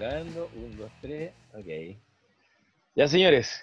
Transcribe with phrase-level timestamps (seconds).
[0.00, 0.50] grabando.
[0.56, 1.32] Un, dos, tres.
[1.52, 1.98] Ok.
[2.96, 3.62] Ya, señores,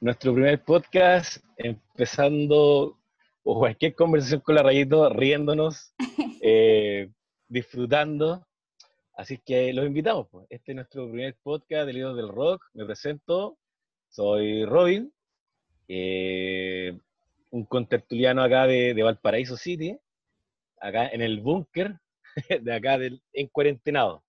[0.00, 2.98] nuestro primer podcast, empezando
[3.42, 5.92] o cualquier conversación con la Rayito, riéndonos,
[6.42, 7.10] eh,
[7.48, 8.46] disfrutando.
[9.14, 10.26] Así que los invitamos.
[10.30, 10.46] Pues.
[10.48, 12.64] Este es nuestro primer podcast del Líder del Rock.
[12.72, 13.58] Me presento.
[14.08, 15.12] Soy Robin,
[15.88, 16.96] eh,
[17.50, 19.98] un contertuliano acá de, de Valparaíso City,
[20.80, 21.96] acá en el búnker
[22.62, 24.24] de acá del, en cuarentenado.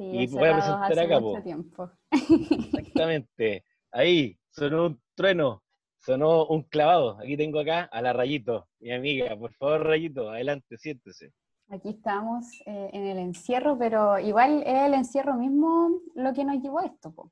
[0.00, 1.42] Sí, Y voy a presentar acá, mucho po.
[1.42, 1.90] tiempo.
[2.10, 3.64] Exactamente.
[3.92, 5.62] Ahí sonó un trueno,
[5.98, 7.18] sonó un clavado.
[7.18, 9.36] Aquí tengo acá a la Rayito, mi amiga.
[9.38, 11.34] Por favor, Rayito, adelante, siéntese.
[11.68, 16.62] Aquí estamos eh, en el encierro, pero igual es el encierro mismo lo que nos
[16.62, 17.12] llevó a esto.
[17.12, 17.30] Po.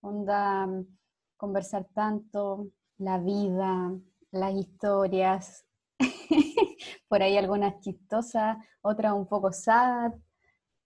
[0.00, 0.68] Onda,
[1.36, 3.92] conversar tanto, la vida,
[4.32, 5.64] las historias,
[7.08, 10.10] por ahí algunas chistosas, otras un poco sad,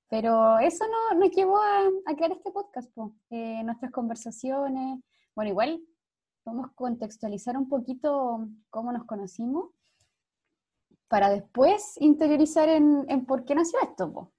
[0.09, 3.15] pero eso no, nos llevó a, a crear este podcast, po.
[3.31, 5.01] Eh, nuestras conversaciones.
[5.35, 5.81] Bueno, igual
[6.43, 9.71] podemos contextualizar un poquito cómo nos conocimos
[11.09, 14.13] para después interiorizar en, en por qué nació esto.
[14.13, 14.33] po.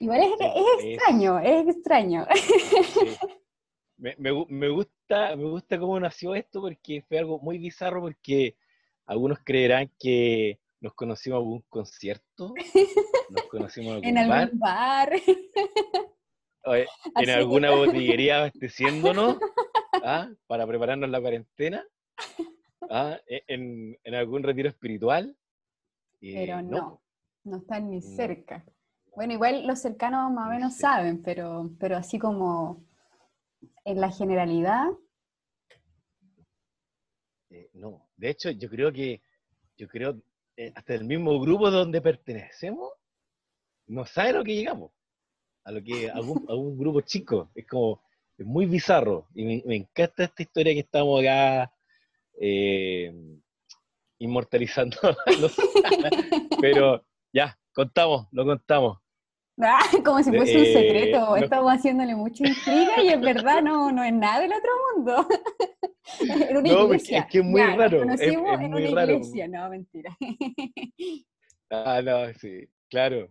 [0.00, 2.26] Igual es, Sí, es es- extraño, es extraño.
[2.34, 3.16] Sí.
[4.00, 8.56] Me, me me gusta, me gusta cómo nació esto porque fue algo muy bizarro porque
[9.06, 12.54] algunos creerán que nos conocimos en algún concierto,
[13.30, 15.12] nos conocimos en en algún bar, algún bar.
[16.64, 19.36] o en alguna botillería abasteciéndonos
[20.04, 20.28] ¿ah?
[20.46, 21.84] para prepararnos la cuarentena,
[22.90, 23.18] ¿ah?
[23.26, 25.36] e- en, en algún retiro espiritual.
[26.20, 27.02] y Pero no,
[27.44, 28.06] no están ni No.
[28.16, 28.64] cerca.
[29.16, 32.84] Bueno, igual los cercanos más o menos saben, pero, pero así como
[33.84, 34.86] en la generalidad,
[37.50, 39.22] Eh, no, de hecho, yo creo que,
[39.78, 40.20] yo creo,
[40.58, 42.90] eh, hasta el mismo grupo donde pertenecemos,
[43.86, 44.90] no sabe a lo que llegamos,
[45.62, 48.02] a lo que, a un, a un grupo chico, es como,
[48.36, 51.72] es muy bizarro, y me, encanta esta historia que estamos acá
[52.40, 53.14] eh,
[54.18, 54.96] inmortalizando,
[56.60, 58.98] pero ya, contamos, lo contamos.
[59.60, 59.78] ¡Ah!
[60.04, 61.36] como si fuese un Eh, secreto, no.
[61.36, 65.28] estamos haciéndole mucha intriga y en verdad no, no es nada del otro mundo.
[66.50, 67.18] en una No, iglesia.
[67.20, 69.12] es que es muy Ya, nos raro, es- conocimos es en muy una raro.
[69.12, 70.16] iglesia, no, mentira.
[71.70, 73.28] Ah, no, sí, claro.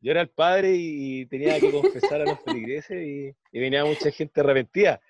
[0.00, 4.10] Yo era el padre y tenía que confesar a los feligreses y, y venía mucha
[4.10, 5.00] gente arrepentida.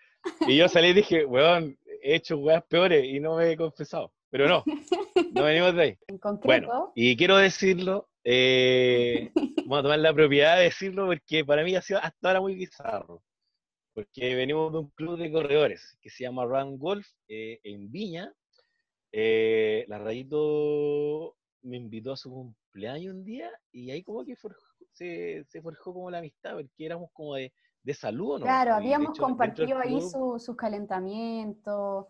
[0.47, 4.13] Y yo salí y dije, weón, he hecho weas peores y no me he confesado.
[4.31, 4.65] Pero no,
[5.33, 5.99] no venimos de ahí.
[6.09, 9.31] En concreto, Bueno, y quiero decirlo, eh,
[9.69, 12.55] vamos a tomar la propiedad de decirlo porque para mí ha sido hasta ahora muy
[12.55, 13.23] bizarro.
[13.95, 18.33] Porque venimos de un club de corredores que se llama Run Golf eh, en Viña.
[19.13, 24.77] Eh, la Rayito me invitó a su cumpleaños un día y ahí como que forjó-
[24.93, 27.53] se, se forjó como la amistad porque éramos como de,
[27.83, 28.45] de salud, ¿no?
[28.45, 32.07] Claro, de habíamos hecho, dentro del compartido ahí club- su- sus calentamientos.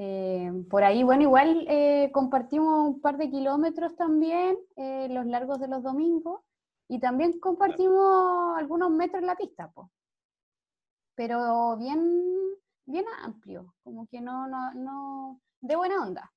[0.00, 5.58] eh, por ahí, bueno, igual eh, compartimos un par de kilómetros también, eh, los largos
[5.60, 6.40] de los domingos,
[6.88, 9.90] y también compartimos algunos metros en la pista, po.
[11.14, 12.00] pero bien,
[12.86, 16.32] bien amplio, como que no, no, no, de buena onda.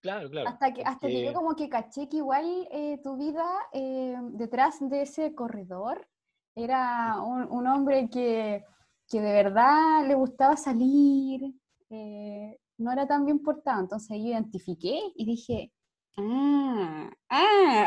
[0.00, 0.48] Claro, claro.
[0.48, 4.78] Hasta que, hasta que yo como que caché que igual eh, tu vida eh, detrás
[4.80, 6.08] de ese corredor
[6.54, 8.64] era un, un hombre que,
[9.08, 11.52] que de verdad le gustaba salir,
[11.90, 13.80] eh, no era tan bien portado.
[13.80, 15.72] Entonces ahí identifiqué y dije,
[16.18, 17.86] ah, ah,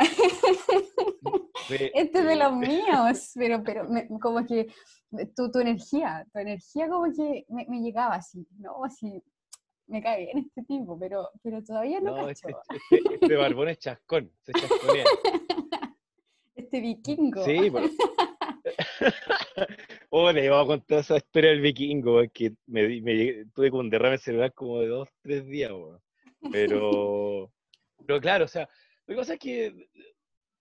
[1.67, 4.67] fue, este es de eh, los míos, pero, pero me- como que
[5.35, 8.83] tu, tu energía, tu energía como que me, me llegaba así, ¿no?
[8.83, 9.21] Así,
[9.87, 12.47] me cae bien este tipo, pero, pero todavía no, No, cacho.
[12.49, 12.55] este,
[12.97, 15.05] este, este barbón es chascón, se chasconea.
[16.55, 17.43] Este vikingo.
[17.45, 17.91] Sí, pues.
[20.33, 24.17] Le iba a contar esa historia del vikingo, que me, me tuve como un derrame
[24.17, 25.99] cerebral como de dos, tres días, weón.
[26.51, 27.51] Pero,
[28.05, 28.69] pero claro, o sea,
[29.05, 29.89] lo que pasa es que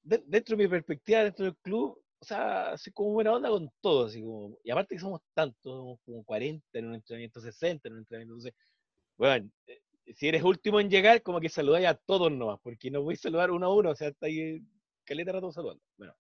[0.03, 3.71] de- dentro de mi perspectiva, dentro del club, o sea, soy como buena onda con
[3.81, 7.89] todo, así como, y aparte que somos tantos, somos como 40 en un entrenamiento, 60
[7.89, 8.55] en un entrenamiento, entonces,
[9.17, 9.81] bueno, eh,
[10.15, 13.19] si eres último en llegar, como que saludáis a todos nomás, porque no voy a
[13.19, 14.63] saludar uno a uno, o sea, está ahí
[15.05, 15.83] caleta rato saludando.
[15.97, 16.15] Bueno.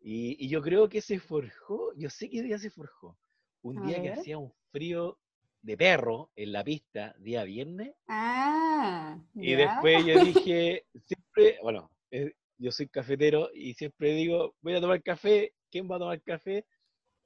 [0.00, 3.16] Y, y yo creo que se forjó, yo sé qué día se forjó.
[3.62, 5.18] Un A día que hacía un frío
[5.64, 9.56] de perro en la pista, día viernes, Ah, y ya.
[9.56, 15.02] después yo dije, siempre, bueno, eh, yo soy cafetero y siempre digo, voy a tomar
[15.02, 16.66] café, ¿quién va a tomar café?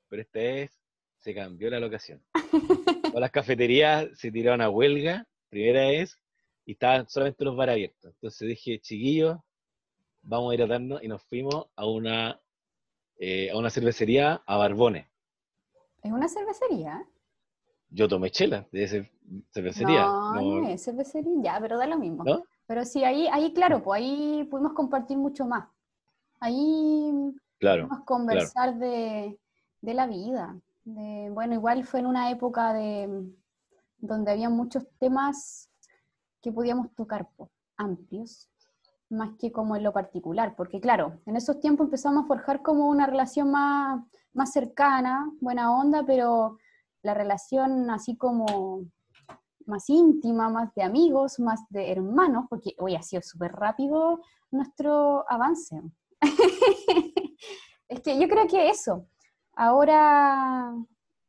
[0.09, 0.71] Pero esta vez
[1.19, 2.23] se cambió la locación.
[3.03, 6.17] Todas las cafeterías se tiraron a huelga, primera vez,
[6.65, 8.13] y estaban solamente los bar abiertos.
[8.15, 9.37] Entonces dije, chiquillos,
[10.23, 12.41] vamos a ir a darnos y nos fuimos a una
[13.19, 15.09] eh, a una cervecería a Barbones.
[16.05, 17.05] ¿Es una cervecería?
[17.91, 18.97] Yo tomé chela de esa
[19.51, 20.07] cervecería.
[20.07, 22.25] No, no, es cervecería, ya, pero da lo mismo.
[22.67, 25.69] Pero sí, ahí, ahí, claro, pues ahí pudimos compartir mucho más.
[26.41, 27.13] Ahí
[27.59, 29.39] claro, pudimos conversar de,
[29.81, 30.55] de, la vida.
[30.85, 33.33] De, bueno, igual fue en una época de
[33.99, 35.69] donde había muchos temas
[36.43, 38.49] que podíamos tocar, pues, amplios,
[39.09, 42.89] más que como en lo particular, porque claro, en esos tiempos empezamos a forjar como
[42.89, 44.05] una relación más,
[44.35, 46.59] más cercana, buena onda, pero
[47.03, 48.83] la relación así como
[49.67, 55.31] más íntima, más de amigos, más de hermanos, porque hoy ha sido súper rápido nuestro
[55.31, 55.83] avance.
[57.89, 59.07] es que yo creo que eso,
[59.55, 60.75] ahora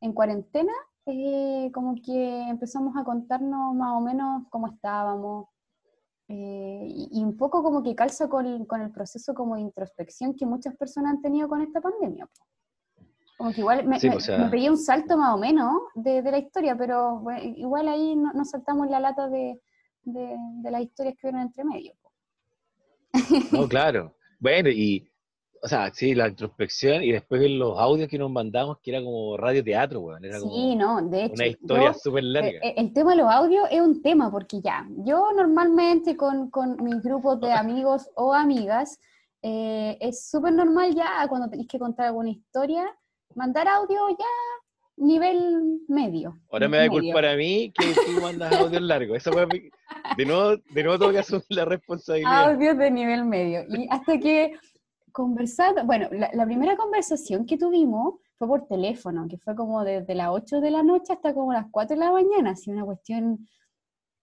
[0.01, 0.74] en cuarentena,
[1.06, 5.48] eh, como que empezamos a contarnos más o menos cómo estábamos,
[6.31, 10.75] eh, y, un poco como que calza con, el proceso como de introspección que muchas
[10.77, 12.30] personas han tenido con esta pandemia.
[13.39, 17.24] Como que igual me, pues, pegué un salto más o menos de, la historia, pero
[17.56, 19.62] igual ahí nos saltamos la lata de,
[20.03, 20.36] de,
[20.69, 21.94] las historias que vieron entre medio.
[23.53, 24.13] No, claro.
[24.41, 25.09] Bueno, y
[25.63, 29.38] o sea, sí, la introspección y después los audios que nos mandamos, que era como
[29.38, 30.25] radioteatro, weón.
[30.25, 31.36] Era sí, no, de hecho.
[31.36, 32.59] Una historia súper larga.
[32.62, 36.83] Eh, el, tema de los audios es un tema, porque ya, yo normalmente con, con
[36.83, 39.00] mis grupos de amigos o amigas,
[39.41, 42.86] eh, es súper normal ya cuando tenéis que contar alguna historia,
[43.36, 44.26] mandar audio ya
[45.00, 46.38] nivel medio.
[46.52, 49.18] Ahora me da culpa a mí que tú mandas audios largos.
[49.18, 49.48] Eso fue
[50.18, 52.52] de nuevo, de nuevo tengo que asumir la responsabilidad.
[52.52, 53.64] Audios de nivel medio.
[53.70, 54.54] Y hasta que
[55.12, 60.30] conversar, bueno, la, primera conversación que tuvimos fue por teléfono, que fue como desde las
[60.30, 63.48] 8 de la noche hasta como las 4 de la mañana, así una cuestión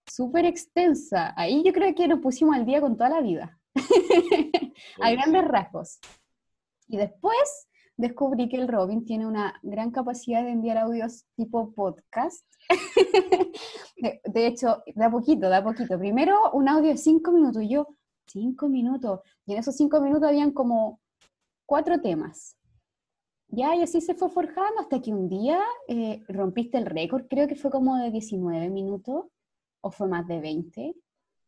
[0.05, 1.33] súper extensa.
[1.35, 3.59] Ahí yo creo que nos pusimos al día con toda la vida,
[5.01, 5.99] a grandes rasgos.
[6.87, 7.66] Y después
[7.97, 12.45] descubrí que el Robin tiene una gran capacidad de enviar audios tipo podcast.
[13.97, 15.97] de, de, hecho, da poquito, da poquito.
[15.99, 17.87] Primero un audio de 5 minutos y yo,
[18.27, 19.21] Cinco minutos.
[19.45, 20.99] Y en esos cinco minutos habían como
[21.65, 22.57] cuatro temas.
[23.49, 27.47] Ya, y así se fue forjando hasta que un día eh, rompiste el récord, creo
[27.47, 29.25] que fue como de 19 minutos,
[29.79, 30.95] o fue más de 20.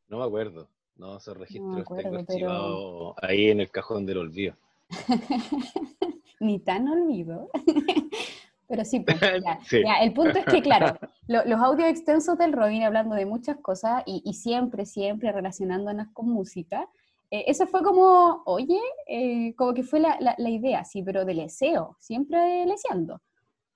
[0.07, 4.56] No me acuerdo, no, esos registros no tengo ahí en el cajón del olvido.
[6.40, 7.50] Ni tan olvido.
[8.70, 9.18] Pero sí, pues,
[9.72, 10.98] ya, el punto es que, claro,
[11.28, 16.88] los audios extensos del Robin hablando de muchas cosas y, siempre, siempre relacionándonos con música,
[17.32, 21.38] eh, eso fue como, oye, eh, como que fue la, la, idea, sí, pero del
[21.38, 23.20] deseo, siempre leseando.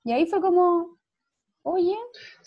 [0.04, 1.00] Y ahí fue como,
[1.63, 1.98] oye,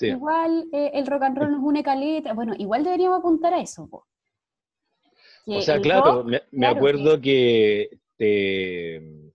[0.01, 3.89] igual eh, el rock and roll nos une caleta, bueno, igual deberíamos apuntar a eso.
[3.91, 9.25] o sea, claro, me, acuerdo que, te,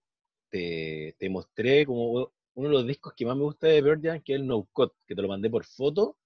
[0.51, 4.33] te, te, mostré como uno de los discos que más me gusta de Bird que
[4.33, 6.17] es el No Cut, que te lo mandé por foto,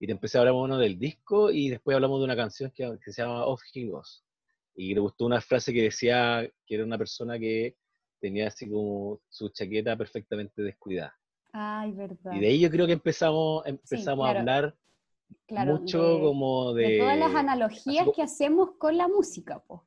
[0.00, 2.98] y te empecé a hablar uno del disco, y después hablamos de una canción que,
[3.04, 4.24] se llama Off Hingos,
[4.74, 7.76] y te gustó una frase que decía que era una persona que
[8.20, 11.14] tenía así como su chaqueta perfectamente descuidada.
[11.52, 12.32] Ay, verdad.
[12.32, 14.76] Y de ahí yo creo que empezamos, empezamos a hablar
[15.48, 16.98] mucho como de, de...
[16.98, 19.80] todas las analogías que hacemos con la música, pues.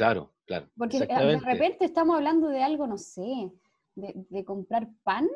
[0.00, 0.66] Claro, claro.
[0.78, 3.52] Porque de repente estamos hablando de algo, no sé,
[3.94, 5.28] de, comprar pan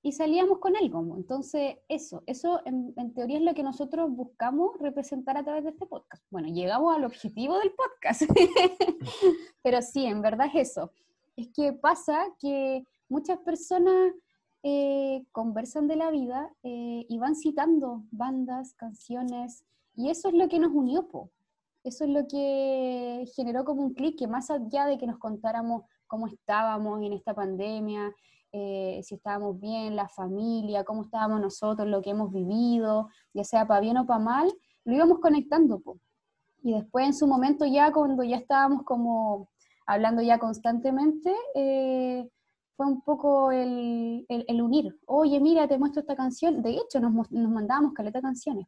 [0.00, 1.18] y salíamos con algo.
[1.18, 5.84] Entonces, eso, eso en, teoría es lo que nosotros buscamos representar a través de este
[5.84, 6.24] podcast.
[6.30, 8.22] Bueno, llegamos al objetivo del podcast,
[9.62, 10.90] pero sí, en verdad es eso.
[11.36, 14.14] Es que pasa que muchas personas
[14.62, 19.62] eh, conversan de la vida eh, y van citando bandas, canciones,
[19.94, 21.30] y eso es lo que nos unió, po.
[21.86, 25.84] Eso es lo que generó como un clic, que más allá de que nos contáramos
[26.08, 28.12] cómo estábamos en esta pandemia,
[28.50, 33.68] eh, si estábamos bien, la familia, cómo estábamos nosotros, lo que hemos vivido, ya sea
[33.68, 34.52] para bien o para mal,
[34.84, 35.80] lo íbamos conectando.
[36.60, 39.48] Y después en su momento ya cuando ya estábamos como
[39.86, 42.28] hablando ya constantemente, eh,
[42.76, 44.26] fue un poco el,
[44.60, 44.98] unir.
[45.06, 46.62] Oye, mira, te muestro esta canción.
[46.62, 48.66] De hecho, nos, nos mandábamos caleta canciones.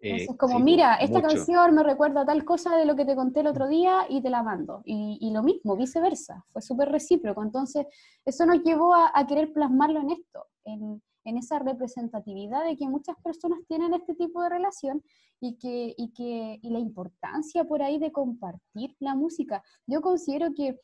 [0.00, 3.40] Entonces, eh, como, mira, esta canción me recuerda tal cosa de lo que te conté
[3.40, 4.82] el otro día y te la mando.
[4.84, 7.42] Y, lo mismo, viceversa, fue súper recíproco.
[7.42, 7.86] Entonces,
[8.24, 13.58] eso nos llevó a, querer plasmarlo en esto, en, esa representatividad de que muchas personas
[13.68, 15.02] tienen este tipo de relación
[15.40, 19.62] y, que, y, que, y la importancia por ahí de compartir la música.
[19.86, 20.78] Yo considero que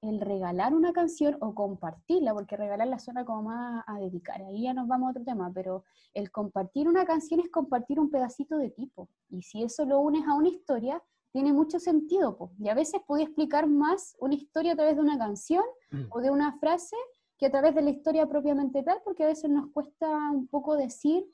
[0.00, 4.74] el regalar una canción o compartirla, porque regalarla suena como más a dedicar, ahí ya
[4.74, 8.70] nos vamos a otro tema, pero el compartir una canción es compartir un pedacito de
[8.70, 12.36] tipo, y si eso lo unes a una historia, tiene mucho sentido.
[12.36, 12.52] Po.
[12.58, 16.06] Y a veces podía explicar más una historia a través de una canción Mm.
[16.10, 16.96] o de una frase
[17.38, 20.76] que a través de la historia propiamente tal, porque a veces nos cuesta un poco
[20.76, 21.24] decir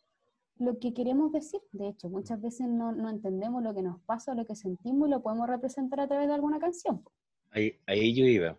[0.56, 1.61] lo que queremos decir.
[1.73, 5.09] De hecho, muchas veces no, no entendemos lo que nos pasa o lo que sentimos
[5.09, 7.02] y lo podemos representar a través de alguna canción.
[7.02, 7.11] po.
[7.54, 8.58] Ahí, ahí yo iba.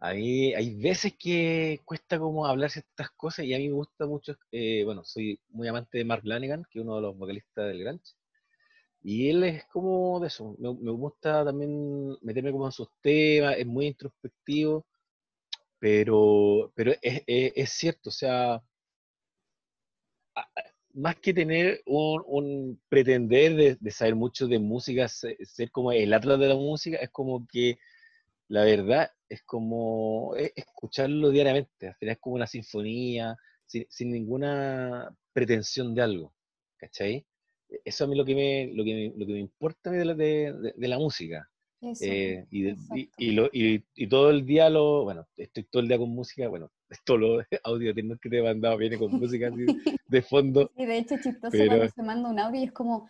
[0.00, 4.36] A hay veces que cuesta como hablar ciertas cosas y a mí me gusta mucho,
[4.52, 7.80] eh, bueno, soy muy amante de Mark Lanigan, que es uno de los vocalistas del
[7.84, 8.14] Grunge,
[9.02, 13.56] y él es como de eso, me, me gusta también meterme como en sus temas,
[13.58, 14.86] es muy introspectivo,
[15.80, 18.62] pero, pero es, es- es cierto, o sea,
[20.94, 25.92] más que tener un, un pretender de, de saber mucho de música, se- ser como
[25.92, 27.78] el atlas de la música, es como que
[28.50, 34.10] la verdad es como e- escucharlo diariamente, al final es como una sinfonía, sin, sin
[34.10, 36.34] ninguna pretensión de algo,
[36.76, 37.24] ¿cachai?
[37.84, 40.14] Eso a mí lo que me, lo que me, lo que me importa de la,
[40.14, 41.48] de- la música.
[41.80, 43.14] Eso, Eh, y, de- y- exacto.
[43.18, 46.48] y lo- y- y todo el día lo, bueno, estoy todo el día con música,
[46.48, 46.70] bueno,
[47.06, 49.64] todos los audios que te he mandado viene con música así
[50.08, 50.72] de fondo.
[50.76, 53.08] Y de hecho chistoso Pero- cuando se manda un audio y es como,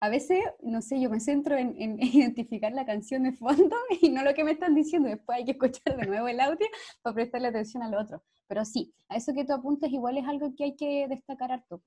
[0.00, 4.10] a veces, no sé, yo me centro en, en identificar la canción de fondo y
[4.10, 6.66] no lo que me están diciendo, después hay que escuchar de nuevo el audio
[7.02, 8.22] para prestarle atención al otro.
[8.48, 11.82] Pero sí, a eso que tú apuntas igual es algo que hay que destacar harto.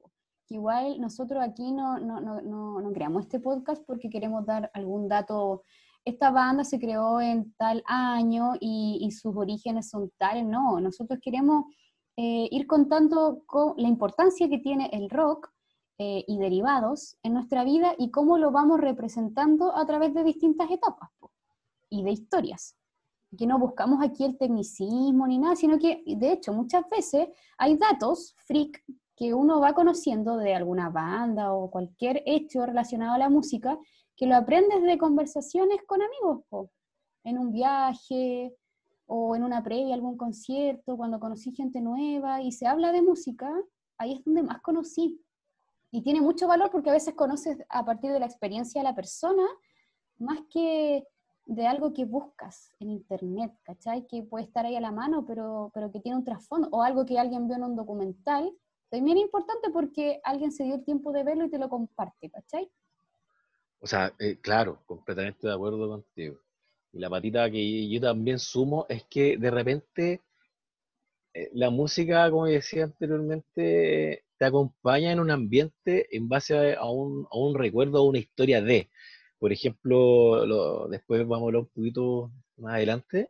[0.47, 5.07] Que igual nosotros aquí no, no, no, no, creamos este podcast porque queremos dar algún
[5.07, 5.63] dato.
[6.03, 10.45] Esta banda se creó en tal año y, y sus orígenes son tales.
[10.45, 11.65] No, nosotros queremos
[12.17, 15.49] eh, ir contando co- la importancia que tiene el rock
[16.01, 20.71] eh, y derivados en nuestra vida y cómo lo vamos representando a través de distintas
[20.71, 21.09] etapas
[21.89, 22.77] y de historias.
[23.37, 27.27] Que no buscamos aquí el tecnicismo ni nada, sino que de hecho muchas veces
[27.57, 28.81] hay datos freak
[29.17, 33.77] que uno va conociendo de alguna banda o cualquier hecho relacionado a la música
[34.15, 36.71] que lo aprendes de conversaciones con amigos, po,
[37.25, 38.55] en un viaje
[39.05, 43.51] o en una previa, algún concierto, cuando conocí gente nueva y se habla de música,
[43.97, 45.21] ahí es donde más conocí.
[45.91, 48.95] Y tiene mucho valor porque a veces conoces a partir de la experiencia de la
[48.95, 49.43] persona
[50.17, 51.03] más que
[51.45, 54.05] de algo que buscas en internet, ¿cachai?
[54.05, 57.05] Que puede estar ahí a la mano, pero, pero que tiene un trasfondo, o algo
[57.05, 58.55] que alguien vio en un documental.
[58.89, 62.29] También es importante porque alguien se dio el tiempo de verlo y te lo comparte,
[62.29, 62.71] ¿cachai?
[63.79, 66.39] O sea, eh, claro, completamente de acuerdo contigo.
[66.91, 70.21] Y la patita que yo también sumo es que de repente
[71.53, 77.27] la música, como decía anteriormente, te acompaña en un ambiente en base a, a un,
[77.31, 78.89] a un recuerdo o una historia de.
[79.39, 83.29] Por ejemplo, lo- después vamos a hablar un poquito más adelante,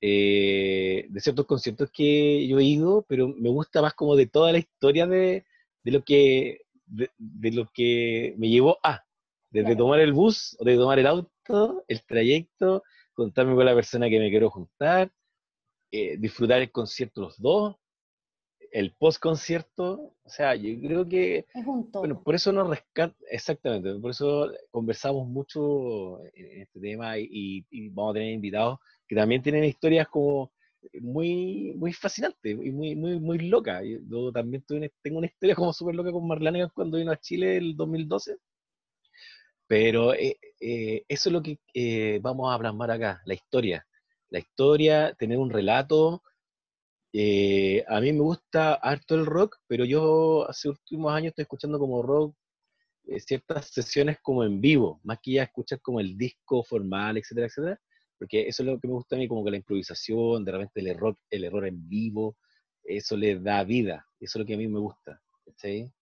[0.00, 4.52] eh, de ciertos conciertos que yo he ido, pero me gusta más como de toda
[4.52, 5.44] la historia de,
[5.84, 9.04] de lo que de, de lo que me llevó a,
[9.50, 12.82] desde tomar el bus, o de tomar el auto, el trayecto,
[13.14, 15.10] contarme con la persona que me quiero juntar,
[15.90, 17.76] eh, disfrutar el concierto los dos,
[18.72, 22.02] el post concierto, o sea, yo creo que Es un todo.
[22.02, 27.88] bueno, por eso nos rescata, exactamente, por eso conversamos mucho en este tema y, y
[27.88, 28.78] vamos a tener invitados
[29.08, 30.52] que también tienen historias como
[31.00, 33.82] muy, muy fascinantes y muy, muy, muy locas.
[34.08, 34.64] Yo, también
[35.02, 38.36] tengo una historia como súper loca con Marlene cuando vino a Chile el 2012,
[39.66, 43.86] pero eh, eh, eso es lo que eh, vamos a plasmar acá, la historia.
[44.30, 46.22] La historia, tener un relato.
[47.12, 51.78] eh, a mí me gusta harto el rock, pero yo hace últimos años estoy escuchando
[51.78, 52.36] como rock
[53.06, 57.46] eh, ciertas sesiones como en vivo, más que ya escuchar como el disco formal, etcétera,
[57.48, 57.80] etcétera,
[58.18, 60.80] porque eso es lo que me gusta a mí, como que la improvisación, de repente
[60.80, 62.36] el error, el error en vivo,
[62.84, 65.92] eso le da vida, eso es lo que a mí me gusta, ¿cachai?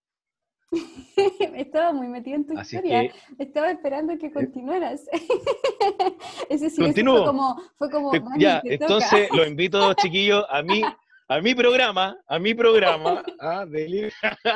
[1.54, 3.08] Estaba muy metido en tu Así historia.
[3.10, 5.04] que, Estaba esperando que continuaras.
[6.48, 7.16] Ese sí Continúo.
[7.18, 8.84] fue como, fue como te- ya, te toca.
[8.84, 10.82] entonces los invito, chiquillos, a mí,
[11.30, 14.10] a mi programa, a mi programa, ah, de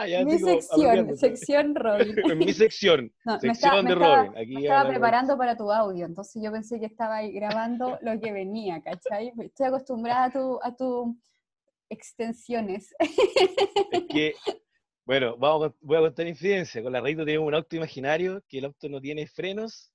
[0.09, 2.15] ya mi digo, sección, sección Robin.
[2.31, 4.39] en mi sección, No, sección estaba, de estaba- Robin.
[4.39, 8.19] Aquí me estaba preparando para tu audio, entonces yo pensé que estaba ahí grabando lo
[8.21, 9.33] que venía, ¿cachai?
[9.39, 11.17] Estoy acostumbrada a tu, a tu
[11.91, 12.95] extensiones.
[13.91, 14.35] Es que,
[15.05, 16.83] bueno, vamos, voy a contar incidencia.
[16.83, 19.93] Con la Reito tenemos un auto imaginario que el auto no tiene frenos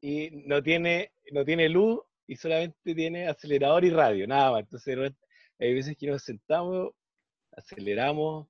[0.00, 4.60] y no tiene, no tiene luz y solamente tiene acelerador y radio, nada más.
[4.60, 5.12] Entonces,
[5.58, 6.90] hay veces que nos sentamos,
[7.56, 8.46] aceleramos,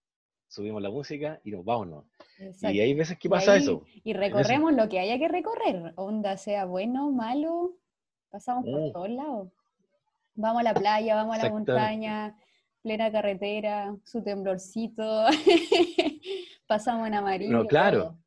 [0.48, 1.86] subimos la música y nos vamos.
[1.88, 2.04] ¿no?
[2.38, 2.66] Y Exacto.
[2.68, 3.84] hay veces que Y pasa ahí- eso.
[4.02, 7.72] Y recorremos lo que haya que recorrer, onda sea bueno, malo,
[8.30, 8.92] pasamos por Mm.
[8.92, 9.48] todos lados.
[10.36, 12.36] Vamos a la playa, vamos a la montaña,
[12.84, 15.24] plena carretera, su temblorcito,
[16.68, 17.50] pasamos en amarillo.
[17.50, 17.98] No, claro.
[17.98, 18.18] todo.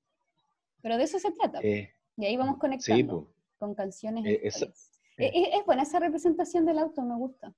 [0.82, 1.60] Pero de eso se trata.
[1.62, 4.26] Eh, Y ahí vamos conectando con canciones.
[4.26, 4.68] Eh, es,
[5.18, 7.54] es, buena esa representación del auto, me gusta.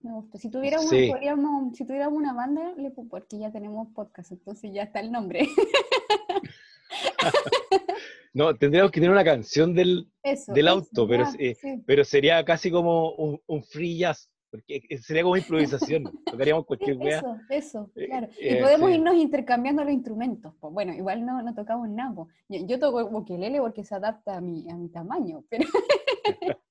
[0.00, 0.38] Me gusta.
[0.38, 2.74] Si tuviera una, si tuviéramos una banda,
[3.08, 5.48] porque ya tenemos podcast, entonces ya está el nombre.
[8.34, 10.10] no, tendríamos que tener una canción del,
[10.48, 15.36] del auto, pero, eh, pero sería casi como un, un, free jazz, porque sería como
[15.36, 17.18] improvisación, tocaríamos cualquier wea.
[17.18, 18.28] Eso, eso, eh, claro.
[18.40, 20.54] y eh, podemos irnos intercambiando los instrumentos.
[20.60, 22.26] Pues bueno, igual no, no tocamos nada.
[22.48, 25.64] Yo, yo toco ukelele porque se adapta a mi, a mi tamaño, pero...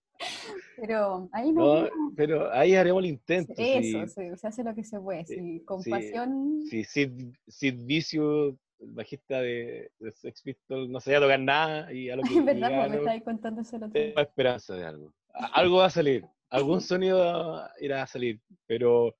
[0.80, 3.54] Pero ahí no, Pero ahí haremos el intento.
[3.58, 5.26] Eso, se hace lo que se puede.
[5.26, 6.62] Sí, con pasión.
[6.70, 11.92] Sí, Sid, Sid Vicio, el bajista de, Sex Pistols, no sabía tocar nada.
[11.92, 15.14] Y a lo que es verdad, me estáis contando eso Tengo esperanza de algo.
[15.34, 16.26] Algo va a salir.
[16.50, 18.42] Algún sonido irá a salir.
[18.66, 19.16] Pero,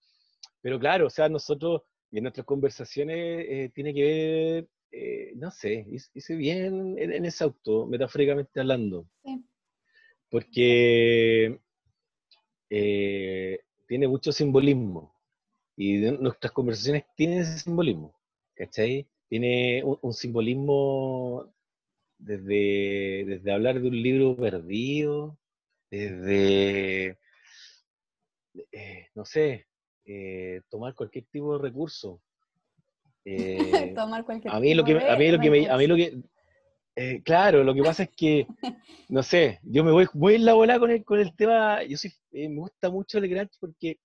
[0.62, 1.82] pero claro, o sea, nosotros
[2.12, 7.44] en nuestras conversaciones eh, tiene que ver, eh, no sé, hice bien en, en, ese
[7.44, 9.08] auto, metafóricamente hablando.
[9.24, 9.44] Sí
[10.30, 11.60] porque
[12.70, 15.14] eh, tiene mucho simbolismo
[15.76, 18.16] y nuestras conversaciones tienen ese simbolismo,
[18.56, 19.08] ¿cachai?
[19.30, 21.54] Tiene un, simbolismo
[22.18, 25.38] desde, desde, hablar de un libro perdido,
[25.90, 27.18] desde,
[28.72, 29.68] eh, no sé,
[30.06, 32.22] eh, tomar cualquier tipo de recurso.
[33.96, 36.22] tomar cualquier a mí lo que a mí lo que me, a mí lo que
[37.00, 38.48] eh, claro, lo que pasa es que,
[39.10, 41.96] no sé, yo me voy muy en la bola con el, con el tema, yo
[41.96, 44.00] sí, eh, me gusta mucho el Grant porque,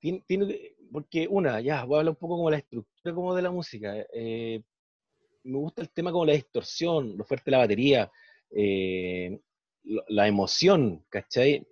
[0.00, 3.52] tiene, porque una, ya, voy a hablar un poco como la estructura como de la
[3.52, 4.64] música, eh,
[5.44, 8.10] me gusta el tema como la distorsión, lo fuerte de la batería,
[9.84, 11.66] la emoción, ¿cachai?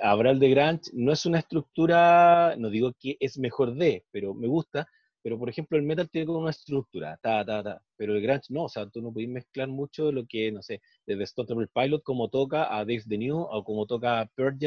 [0.00, 4.46] Abral de Grant no es una estructura, no digo que es mejor de, pero me
[4.46, 4.88] gusta,
[5.24, 7.82] pero, por ejemplo, el metal tiene como una estructura, ta, ta, ta.
[7.96, 10.82] Pero el grunge no, o sea, tú no puedes mezclar mucho lo que, no sé,
[11.06, 14.58] desde Stone Pilot, como toca a Dave the New o como toca a Pearl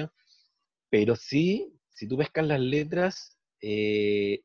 [0.90, 4.42] Pero sí, si tú pescas las letras, eh,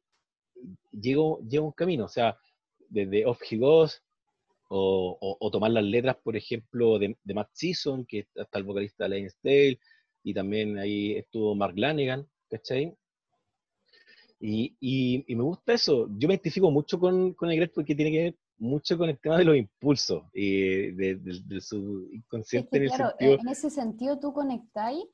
[0.91, 2.05] llega, un camino.
[2.05, 2.37] O sea,
[2.91, 4.03] desde Off He Goes,
[4.75, 9.31] o, tomar las letras, por ejemplo, de, de Matt Season, que está el vocalista Lane
[9.31, 9.79] Stale,
[10.23, 12.97] y también ahí estuvo Mark Lanigan, ¿cachai?
[14.45, 16.09] Y, me gusta eso.
[16.19, 19.19] Yo me identifico mucho con, con el Greg porque tiene que ver mucho con el
[19.19, 23.39] tema de los impulsos y de, su inconsciente en el sentido...
[23.41, 25.05] En ese sentido tú conectáis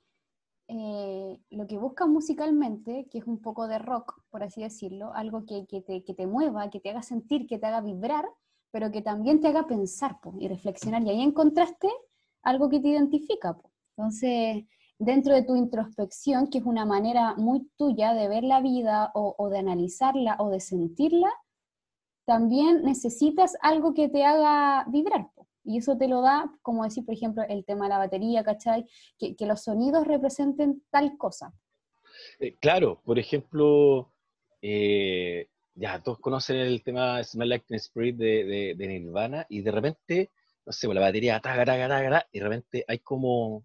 [0.69, 5.45] eh, lo que buscas musicalmente, que es un poco de rock, por así decirlo, algo
[5.45, 8.25] que, te, que, te, mueva, que te haga sentir, que te haga vibrar,
[8.71, 11.03] pero que también te haga pensar y reflexionar.
[11.03, 11.89] Y ahí encontraste
[12.43, 13.57] algo que te identifica.
[13.97, 14.65] Entonces,
[14.99, 19.49] dentro de tu introspección, que es una manera muy tuya de ver la vida o,
[19.49, 21.33] de analizarla o de sentirla,
[22.25, 25.31] también necesitas algo que te haga vibrar.
[25.65, 28.87] Y eso te lo da, como decir, por ejemplo, el tema de la batería, ¿cachai?
[29.19, 31.53] Que, los sonidos representen tal cosa.
[32.41, 34.13] Eh, claro, por ejemplo,
[34.63, 40.31] eh, ya todos conocen el tema Smell Like Teen Spirit de, Nirvana y de repente,
[40.67, 41.41] no sé, la batería,
[42.33, 43.65] y de repente hay como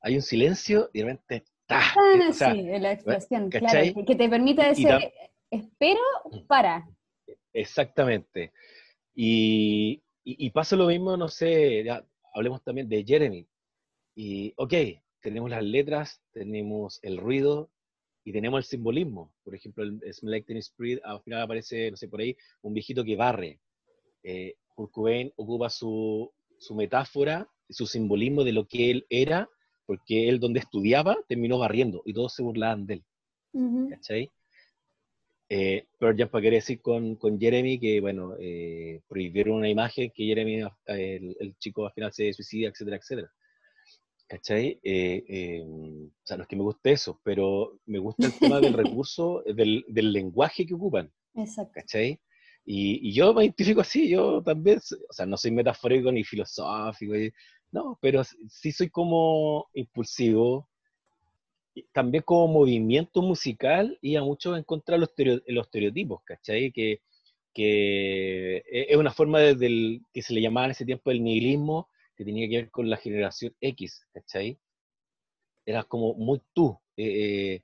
[0.00, 1.80] hay un silencio y de repente ¡ta!
[1.80, 4.88] Ah, sí, la expresión, claro, que te permite decir,
[5.50, 6.00] espero,
[6.46, 6.86] para.
[7.54, 8.52] Exactamente.
[9.14, 13.46] Y, y, pasa lo mismo, no sé, ya hablemos también de Jeremy.
[14.14, 14.74] Y, ok,
[15.20, 17.70] tenemos las letras, tenemos el ruido
[18.24, 19.32] y tenemos el simbolismo.
[19.44, 23.16] Por ejemplo, el Smell Spirit, al final aparece, no sé, por ahí, un viejito que
[23.16, 23.60] barre.
[24.22, 24.92] Eh, Kurt
[25.36, 29.48] ocupa su, su metáfora, su simbolismo de lo que él era
[29.86, 33.04] porque él donde estudiaba terminó barriendo y todos se burlaban de él.
[33.90, 34.32] ¿Cachai?
[35.48, 40.10] Eh, pero ya para querer decir con, con, Jeremy que, bueno, eh, prohibieron una imagen
[40.12, 43.30] que Jeremy, el, el, chico al final se suicida, etcétera, etcétera.
[44.34, 44.80] ¿Cachai?
[44.82, 48.58] Eh, em, o sea, no es que me guste eso, pero me gusta el tema
[48.58, 51.08] del recurso, del, del, lenguaje que ocupan.
[51.36, 51.70] Exacto.
[51.74, 52.20] ¿Cachai?
[52.64, 57.12] Y, y, yo me identifico así, yo también, o sea, no soy metafórico ni filosófico,
[57.70, 60.68] no, pero sí soy como impulsivo,
[61.92, 65.10] también como movimiento musical y a muchos en contra de los,
[65.66, 66.72] estereotipos, ¿cachai?
[66.72, 67.02] Que,
[67.52, 71.22] que e, es una forma desde el, que se le llamaba en ese tiempo el
[71.22, 74.58] nihilismo, que tenía que ver con la generación X, ¿cachai?
[75.66, 76.78] Era como muy tú.
[76.96, 77.62] Eh, eh,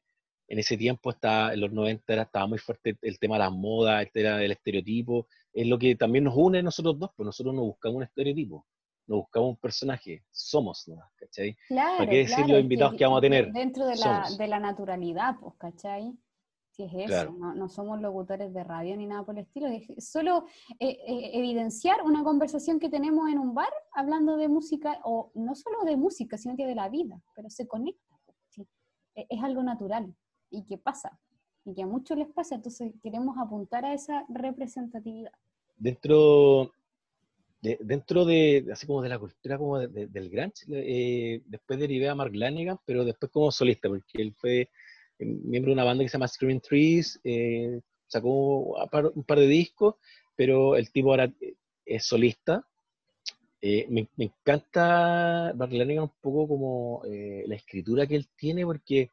[0.48, 3.52] en ese tiempo, está, en los 90, era, estaba muy fuerte el tema de las
[3.52, 7.24] modas, el tema del estereotipo, es lo que también nos une a nosotros dos, pues
[7.24, 8.66] nosotros nos buscamos un estereotipo
[9.10, 11.02] no buscamos un personaje, somos, ¿no?
[11.16, 11.56] ¿cachai?
[11.66, 13.50] Claro, ¿Para qué decir los invitados que, vamos a tener?
[13.50, 16.12] Dentro de la, de la, naturalidad, pues, ¿cachai?
[16.80, 20.46] Si es eso, no, somos locutores de radio ni nada por el estilo, es solo
[20.78, 25.54] eh, eh, evidenciar una conversación que tenemos en un bar hablando de música, o no
[25.54, 28.18] solo de música, sino que de la vida, pero se conecta,
[29.14, 30.14] e, es algo natural
[30.48, 31.20] y que pasa,
[31.66, 35.32] y que a muchos les pasa, entonces queremos apuntar a esa representatividad.
[35.76, 36.72] Dentro,
[37.60, 42.14] de, dentro de, así como de la cultura como del grunge, eh, después derivé a
[42.14, 44.70] Mark Lanigan, pero después como solista, porque él fue
[45.26, 48.76] miembro de una banda que se llama Screaming Trees, eh, sacó
[49.14, 49.96] un par de discos,
[50.36, 51.32] pero el tipo ahora
[51.84, 52.66] es solista.
[53.62, 59.10] me, encanta Mark Lanigan un poco como la escritura que él tiene, porque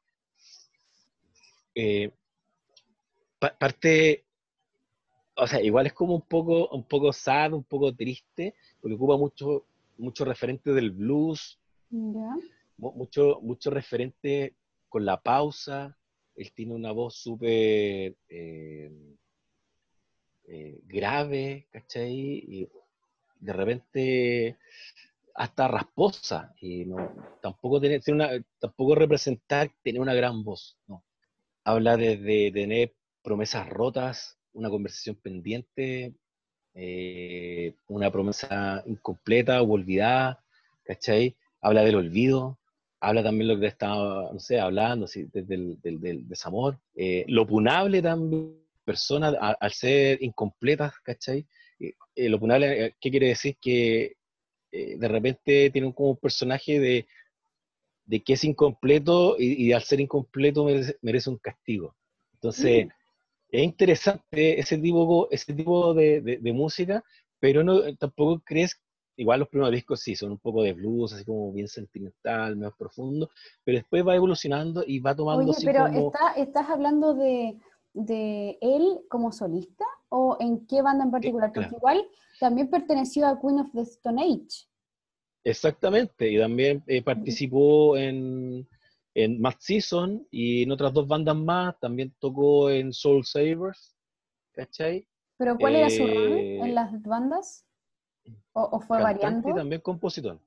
[3.60, 4.26] parte
[5.38, 9.18] o sea, igual es como un poco, un poco sad, un poco triste, porque ocupa
[9.18, 9.66] mucho,
[9.98, 14.56] mucho referente del blues, mucho, mucho referente
[14.90, 15.98] con la pausa,
[16.36, 18.92] él tiene una voz súper eh,
[20.48, 22.14] eh, grave, ¿cachai?
[22.48, 22.70] Y
[23.40, 24.58] de repente
[25.36, 31.04] hasta rasposa, y no, tampoco, tiene, una, tampoco representar tener una gran voz, no.
[31.64, 36.16] Habla de, de tener promesas rotas, una conversación pendiente,
[36.74, 40.44] eh, una promesa incompleta o olvidada,
[40.84, 41.36] ¿cachai?
[41.62, 42.58] Habla del olvido,
[43.00, 46.80] habla también lo que estaba, no sé, hablando, del, desamor.
[46.96, 51.46] Eh, lo punable también, personas al ser incompletas, ¿cachai?
[51.80, 53.58] Eh, lo punable, ¿qué quiere decir?
[53.62, 54.16] Que
[54.72, 57.08] de repente tiene como un personaje de,
[58.06, 60.66] de que es incompleto y, al ser incompleto
[61.02, 61.96] merece, un castigo.
[62.34, 62.90] Entonces, mm
[63.50, 67.04] es interesante ese tipo, ese tipo de, música,
[67.40, 68.80] pero no, tampoco crees,
[69.18, 72.74] igual los primeros discos sí, son un poco de blues, así como bien sentimental, más
[72.78, 73.30] profundo,
[73.64, 75.52] pero después va evolucionando y va tomando...
[75.52, 75.88] Oye, pero
[76.36, 77.58] ¿estás hablando de,
[77.94, 81.52] él como solista o en qué banda en particular?
[81.52, 82.08] Porque igual
[82.40, 84.68] también perteneció a Queen of the Stone Age.
[85.44, 88.68] Exactamente, y también eh, participó en,
[89.16, 93.96] en Mad Season y en otras dos bandas más, también tocó en Soul Savers,
[94.52, 95.08] ¿cachai?
[95.38, 97.67] ¿Pero cuál era su rol en eh, las bandas?
[98.60, 99.50] ¿O, fue cantante variando?
[99.50, 100.40] y también compositor.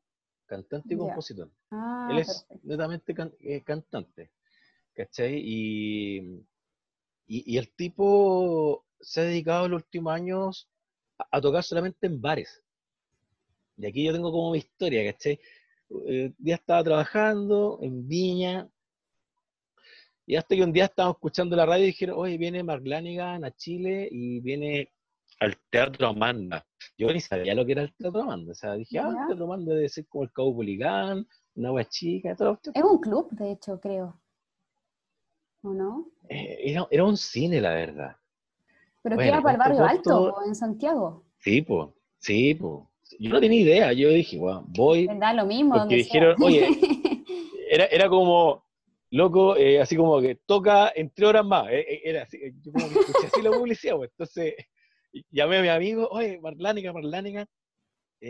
[0.46, 1.48] Cantante y compositor.
[1.70, 4.32] Ah, Él es netamente eh, cantante,
[4.94, 5.40] ¿cachai?
[5.40, 6.44] Y,
[7.28, 10.68] y, el tipo se ha dedicado en los últimos años
[11.18, 12.62] a, tocar solamente en bares.
[13.76, 15.38] Y aquí yo tengo como mi historia, ¿cachai?
[16.06, 18.68] eh, día estaba trabajando en Viña,
[20.26, 23.44] y hasta que un día estábamos escuchando la radio y dijeron, oye, viene Mark Lanigan
[23.44, 24.92] a Chile y viene
[25.40, 26.64] al Teatro Amanda.
[26.96, 28.52] Yo ni sabía lo que era el Teatro Amanda.
[28.52, 31.84] O sea, dije, ah, el Teatro Amanda debe ser como el Cabo Poligán, una agua
[31.84, 32.60] chica, todo.
[32.72, 34.20] Es un club, de hecho, creo.
[35.62, 36.08] ¿O no?
[36.28, 38.16] Eh, era, un cine, la verdad.
[39.02, 41.24] ¿Pero qué era para el barrio alto, en Santiago?
[41.38, 42.82] Sí, pues, sí, pues
[43.18, 45.06] yo no tenía idea, yo dije, bueno, voy.
[45.18, 45.74] Da lo mismo.
[45.74, 46.68] Porque dijeron, oye,
[47.70, 48.64] era, era como,
[49.10, 51.68] loco, eh, así como que toca entre horas más.
[51.70, 54.10] Eh, eh, era así, yo como que escuché así la publicidad, pues.
[54.10, 54.54] Entonces
[55.30, 57.46] llamé a mi amigo, oye, Marlánica, Marlánica.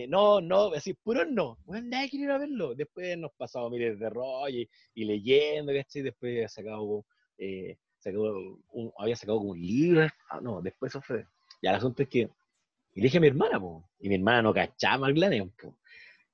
[0.09, 1.59] no, no, así, puro no.
[1.65, 2.75] Bueno, nadie quiere ir a verlo.
[2.75, 6.03] Después nos pasamos miles de rollo y, y leyendo, ¿cachai?
[6.03, 7.05] Después había sacado,
[8.73, 10.07] un, había sacado como un libro.
[10.31, 11.27] Ah, no, después eso fue.
[11.63, 12.31] Ya el asunto es que
[12.95, 15.09] y le dije a mi hermana, po, y mi hermana no cachaba
[15.61, 15.75] po.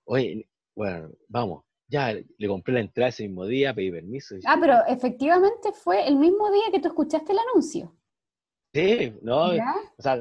[0.05, 4.37] Oye, bueno, vamos, ya le compré la entrada ese mismo día, pedí permiso.
[4.47, 7.96] Ah, pero efectivamente fue el mismo día que tú escuchaste el anuncio.
[8.77, 10.17] Sí, no, o sea,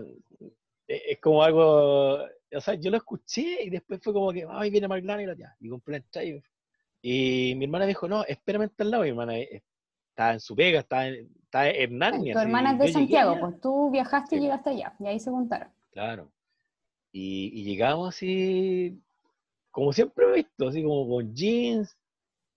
[0.87, 4.69] e, es como algo, o sea, yo lo escuché y después fue como que, ay,
[4.69, 6.41] viene Mark y ya, y compré la entrada.
[7.01, 11.07] Y, mi hermana dijo, no, espérame al lado, mi hermana estaba en su pega, estaba
[11.07, 12.33] en, estaba en Narnia.
[12.33, 15.69] Tu hermana es de Santiago, pues tú viajaste y llegaste allá, y ahí se juntaron.
[15.91, 16.31] Claro.
[17.11, 19.01] Y, llegamos así,
[19.69, 21.97] como siempre he visto, así como con jeans,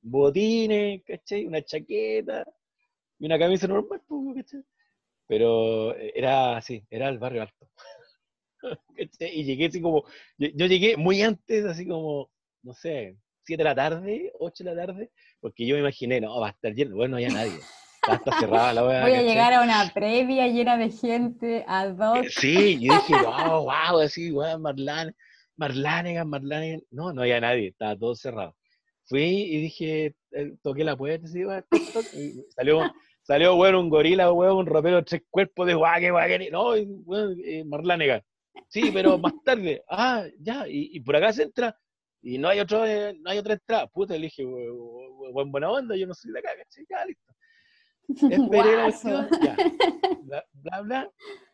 [0.01, 1.45] botines, ¿cachai?
[1.45, 2.47] Una chaqueta
[3.19, 4.65] y una camisa normal, pues, ¿cachai?
[5.29, 7.71] Pero eh, era así, era el barrio alto.
[9.21, 10.05] Y llegué así como,
[10.37, 12.29] yo, llegué muy antes, así como,
[12.63, 15.11] no sé, 7 de la tarde, 8 de la tarde,
[15.41, 17.61] porque yo me imaginé, no, va a estar lleno, bueno, no había nadie.
[18.13, 22.27] Está cerrada la Voy a llegar a una previa llena de gente, a dos.
[22.27, 25.15] Eh, sí, yo dije, wow, wow, así, wow, Marlane,
[25.57, 26.83] Marlane, Marlane.
[26.91, 28.57] No, no había nadie, estaba todo cerrado.
[29.05, 31.41] Fui y dije, eh, toqué la puerta, así,
[32.15, 32.83] y salió,
[33.29, 38.23] salió, bueno, un gorila, bueno, un ropero, tres cuerpos de guaque, guaque, no, bueno, eh.
[38.69, 41.79] Sí, pero más tarde, ah, ya, y, por acá se entra,
[42.23, 43.87] y no hay otro, no hay otra entrada.
[43.87, 46.87] Puta, le dije, buen buena onda, yo no soy de acá, ¿cachai?
[46.89, 47.35] Ya, listo.
[48.49, 49.57] Esperé la cuestión, ya.
[50.23, 51.11] Bla, bla, bla.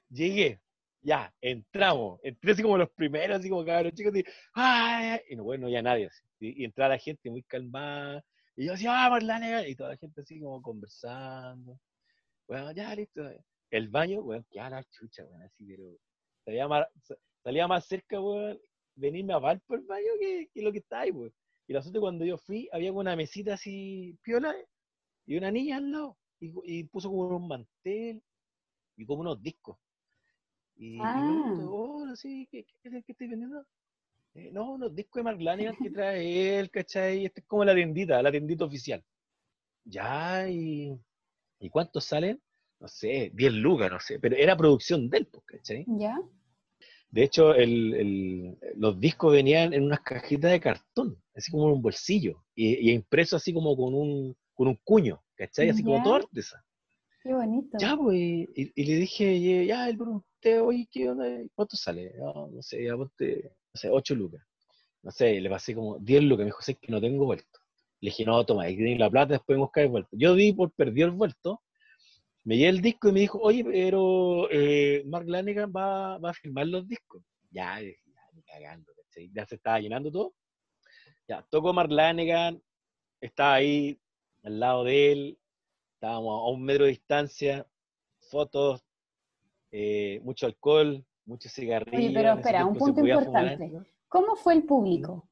[0.09, 0.61] Llegué.
[1.03, 2.21] Ya, entramos.
[2.23, 4.17] Entré así como los primeros, así como cabros chicos.
[4.17, 5.21] Y, ¡ay!
[5.29, 6.07] y no, bueno, ya nadie.
[6.07, 6.25] así.
[6.39, 8.25] Y, y entraba la gente muy calmada.
[8.57, 9.69] Y yo decía, ¡ah, Marlane!
[9.69, 11.79] Y toda la gente así como conversando.
[12.47, 13.23] Bueno, ya, listo.
[13.71, 15.97] El baño, weón, que a la chucha, weón, así, pero
[16.45, 16.87] salía más,
[17.43, 18.61] salía más cerca, weón,
[18.95, 21.33] venirme a Valpo el baño que, que lo que está ahí, weón.
[21.67, 24.55] Y la suerte cuando yo fui, había una mesita así, piola,
[25.27, 26.19] y una niña al lado.
[26.41, 28.23] Y, y puso como un mantel
[28.97, 29.79] y como unos discos.
[30.77, 31.25] Y, y me Ah.
[31.25, 33.65] pregunto, hola, sí, ¿qué, qué, qué, qué estoy vendiendo?
[34.35, 37.25] Eh, no, unos discos de Mark Lanigan que trae él, ¿cachai?
[37.27, 39.03] Este es como la tiendita, la tiendita oficial.
[39.85, 40.93] Ya, y,
[41.61, 42.41] ¿y cuántos salen?
[42.81, 45.85] No sé, 10 lucas, no sé, pero era producción del, pues, ¿cachai?
[45.87, 46.19] ¿Ya?
[47.11, 51.75] De hecho, el- el- los discos venían en unas cajitas de cartón, así como en
[51.75, 55.69] un bolsillo, y, y impreso así como con un, con un cuño, ¿cachai?
[55.69, 56.65] Así como todo artesano.
[57.23, 57.79] Qué bonito.
[57.79, 61.25] Ya, pues, y, y le dije, ya, le pregunté, oye, ¿qué onda?
[61.55, 62.13] ¿Cuánto sale?
[62.19, 64.43] No, no sé, ya ponte, no sé, 8 lucas.
[65.03, 67.61] No sé, le pasé como 10 lucas, me dijo, sé que no tengo vuelto.
[68.01, 70.11] Le dije, no, toma, ahí tienes la plata, después buscar el vuelto.
[70.13, 71.63] Yo di por perdido el vuelto,
[72.45, 76.35] me llevé el disco y me dijo, oye, pero eh, Mark Lanegan va, va a
[76.35, 77.23] firmar los discos.
[77.51, 77.93] Ya, ya,
[78.47, 78.93] cagando.
[79.33, 80.35] Ya se estaba llenando todo.
[81.29, 82.63] Ya, tocó Mark Lanegan,
[83.21, 83.99] estaba ahí
[84.43, 85.39] al lado de él,
[85.95, 87.67] estábamos a un metro de distancia,
[88.31, 88.85] fotos,
[89.71, 91.97] eh, mucho alcohol, mucho cigarrillo.
[91.99, 93.73] Oye, pero ese espera, un punto importante.
[94.09, 95.29] ¿Cómo fue el público?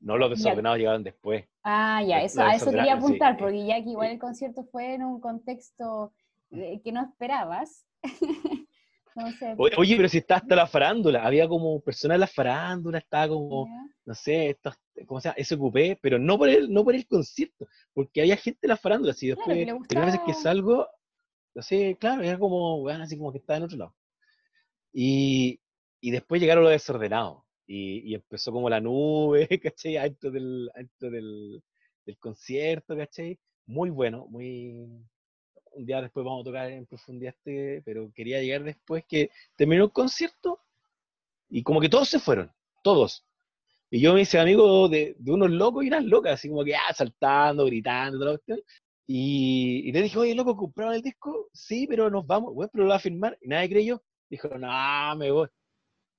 [0.00, 0.36] No, los Ya.
[0.36, 1.44] desordenados llegaron después.
[1.62, 2.98] Ah, ya, eso, a eso quería sí.
[2.98, 6.12] apuntar, porque ya que igual el concierto fue en un contexto
[6.50, 7.84] eh, que no esperabas.
[9.14, 13.28] Entonces, Oye, pero si está hasta la farándula, había como personas de la farándula, estaba
[13.28, 13.86] como, ya.
[14.06, 14.74] no sé, estos,
[15.06, 15.42] ¿cómo se llama?
[15.42, 19.12] SQP, pero no por el, no por el concierto, porque había gente de la farándula,
[19.12, 20.86] Claro, que después, le primera vez que salgo,
[21.54, 23.94] no sé, claro, era como, weón, así como que estaba en otro lado.
[24.92, 25.60] Y,
[26.00, 29.96] y después llegaron los desordenados, y, empezó como la nube, ¿cachai?
[29.96, 31.62] Antes del, antes del,
[32.04, 33.38] del concierto, ¿cachai?
[33.66, 34.88] Muy bueno, muy...
[35.72, 39.84] Un día después vamos a tocar en profundidad este, pero quería llegar después que terminó
[39.84, 40.58] el concierto
[41.48, 43.24] y como que todos se fueron, todos.
[43.88, 46.74] Y yo me hice amigo de, de unos locos y unas locas, así como que
[46.74, 48.58] ah, saltando, gritando, toda.
[49.06, 51.48] Y, y le dije, oye, loco, ¿compraron el disco?
[51.52, 53.38] Sí, pero nos vamos, güey, pero lo va a firmar.
[53.40, 54.02] Y nadie creyó.
[54.30, 55.48] Dijo, no, me voy.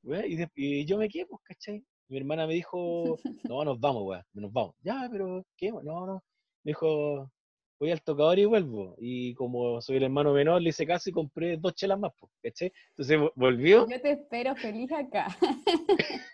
[0.03, 1.83] Güey, y, y yo me quedé, pues, ¿cachai?
[2.09, 3.17] Mi hermana me dijo,
[3.49, 4.75] no, nos vamos, güey, nos vamos.
[4.83, 5.71] Ya, pero, ¿qué?
[5.71, 6.23] No, no.
[6.63, 7.31] Me dijo,
[7.79, 8.95] voy al tocador y vuelvo.
[8.99, 12.31] Y como soy el hermano menor, le hice caso y compré dos chelas más, pues,
[12.43, 12.71] ¿cachai?
[12.91, 13.87] Entonces vo- volvió.
[13.89, 15.27] Yo te espero feliz acá.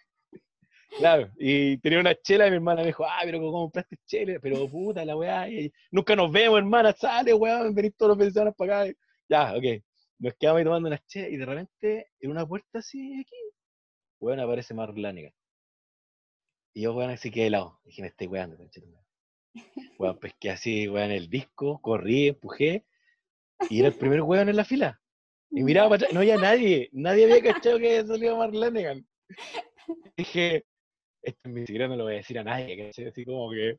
[0.98, 4.40] Claro, y tenía una chela y mi hermana me dijo, ah, pero ¿cómo compraste chela?
[4.42, 8.56] Pero puta la weá, y nunca nos vemos, hermana, sale, weón, venís todos los venezolanos
[8.56, 8.94] para acá.
[9.30, 9.84] Ya, ok.
[10.20, 13.36] Nos quedamos ahí tomando unas chelas y de repente, en una puerta así, aquí,
[14.20, 15.34] weón, aparece Mark Lanigan.
[16.74, 17.80] Y yo, weón, así quedé helado.
[17.84, 19.06] Dije, me estoy weando, conchetumare.
[20.00, 22.86] Weón, que así, weón, el disco, corrí, empujé,
[23.70, 25.02] y era el primer weón en la fila.
[25.52, 28.38] Y miraba para atrás, no había nadie, nadie había cachado que había salido.
[30.16, 30.66] Dije,
[31.22, 33.08] esto ni siquiera no lo voy a decir a nadie, ¿cachai?
[33.08, 33.78] Así como que,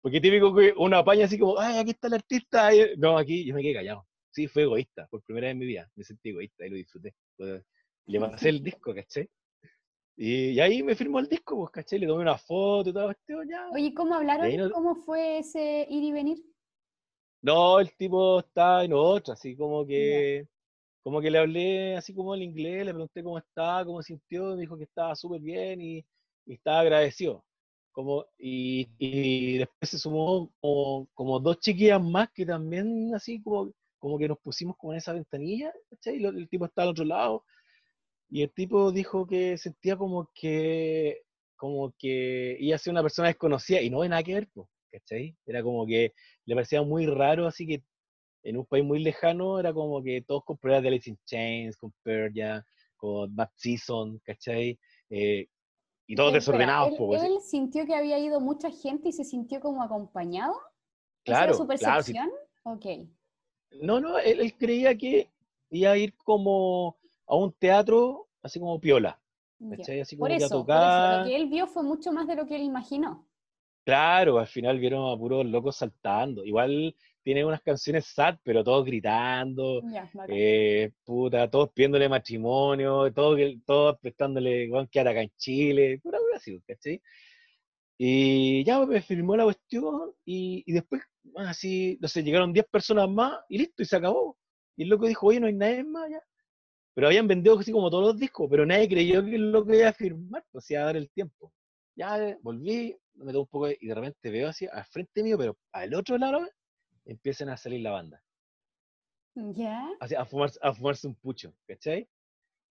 [0.00, 2.94] porque típico que una apaña así como, ay, aquí está el artista, ay".
[2.96, 4.06] no, aquí yo me quedé callado.
[4.32, 7.14] Sí, fue egoísta, por primera vez en mi vida, me sentí egoísta y lo disfruté.
[8.06, 9.28] Le pasé el disco, ¿cachai?
[10.16, 11.98] Y, y ahí me firmó el disco, pues, ¿cachai?
[11.98, 13.68] Le tomé una foto y todo, cuestión, ya.
[13.72, 14.50] Oye, ¿cómo hablaron?
[14.56, 16.38] no- ¿Cómo fue ese ir y venir?
[17.42, 20.46] No, el tipo estaba en otra, así como que,
[21.02, 24.62] como que le hablé así como en inglés, le pregunté cómo estaba, cómo sintió, me
[24.62, 25.98] dijo que estaba súper bien y,
[26.46, 27.44] y estaba agradecido.
[27.92, 33.72] Como, y, y después se sumó como, como dos chiquillas más que también así como,
[34.00, 36.16] como que nos pusimos como en esa ventanilla, ¿cachai?
[36.20, 37.44] Y el tipo estaba al otro lado.
[38.28, 41.22] Y el tipo dijo que sentía como que,
[41.56, 44.48] como que iba a ser una persona desconocida y no hay nada que ver,
[44.90, 45.36] ¿cachai?
[45.46, 46.14] Era como que
[46.46, 47.84] le parecía muy raro, así que
[48.42, 51.76] en un país muy lejano era como que todos con pruebas de Alice in Chains,
[51.76, 52.62] con Pearl Jam,
[52.96, 54.78] con Bad Season, ¿cachai?
[55.10, 55.46] Eh,
[56.06, 59.82] y todos desordenados, ¿él, él sintió que había ido mucha gente y se sintió como
[59.82, 60.54] acompañado?
[60.54, 62.12] ¿Esa Claro, era su claro, sí.
[62.12, 62.30] percepción?
[62.64, 63.10] Ok.
[63.82, 65.30] No, no, él, él creía que
[65.70, 69.20] iba a ir como a un teatro, así como piola.
[69.68, 70.00] ¿cachai?
[70.00, 71.18] Así Por como que a eso, por eso, tocar.
[71.20, 73.26] lo que él vio fue mucho más de lo que él imaginó.
[73.84, 76.44] Claro, al final vieron a puros locos saltando.
[76.44, 79.82] Igual tiene unas canciones sad, pero todos gritando,
[80.28, 86.60] eh, puta, todos pidiéndole matrimonio, todos, todos prestándole, weón, que acá en Chile, pura así,
[86.66, 87.00] ¿cachai?
[87.98, 91.02] Y ya pues, me firmó la cuestión y, y después
[91.36, 94.36] así, no sé, llegaron 10 personas más y listo, y se acabó.
[94.76, 96.22] Y el loco dijo, oye, no hay nadie más ya.
[96.94, 99.88] Pero habían vendido así como todos los discos, pero nadie creyó que el loco iba
[99.88, 101.52] a firmar, pues iba a dar el tiempo.
[101.96, 105.38] Ya eh, volví, me meto un poco y de repente veo así al frente mío,
[105.38, 106.48] pero al otro lado
[107.04, 108.22] empiezan a salir la banda.
[109.34, 109.88] ¿Ya?
[110.00, 112.08] Así, a, fumarse, a fumarse un pucho, ¿cachai?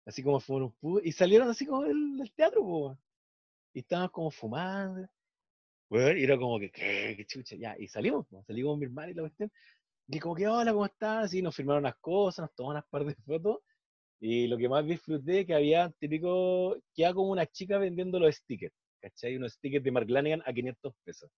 [0.05, 1.05] Así como fumar un pucho.
[1.05, 2.99] Y salieron así como del, teatro, pues.
[3.75, 5.09] Y estaban como fumando.
[5.91, 7.15] Y era como que, ¿qué?
[7.17, 7.57] ¿Qué chucha?
[7.79, 9.51] Y salimos, pues, salimos con mi hermana y la cuestión.
[10.09, 11.33] Y como que, hola, ¿cómo estás?
[11.35, 13.59] Y nos firmaron unas cosas, nos tomamos unas par de fotos.
[14.21, 18.35] Y lo que más disfruté que había típico, que era como una chica vendiendo los
[18.35, 19.37] stickers, ¿cachai?
[19.37, 21.31] Unos stickers de Mark Lanigan a 500 pesos.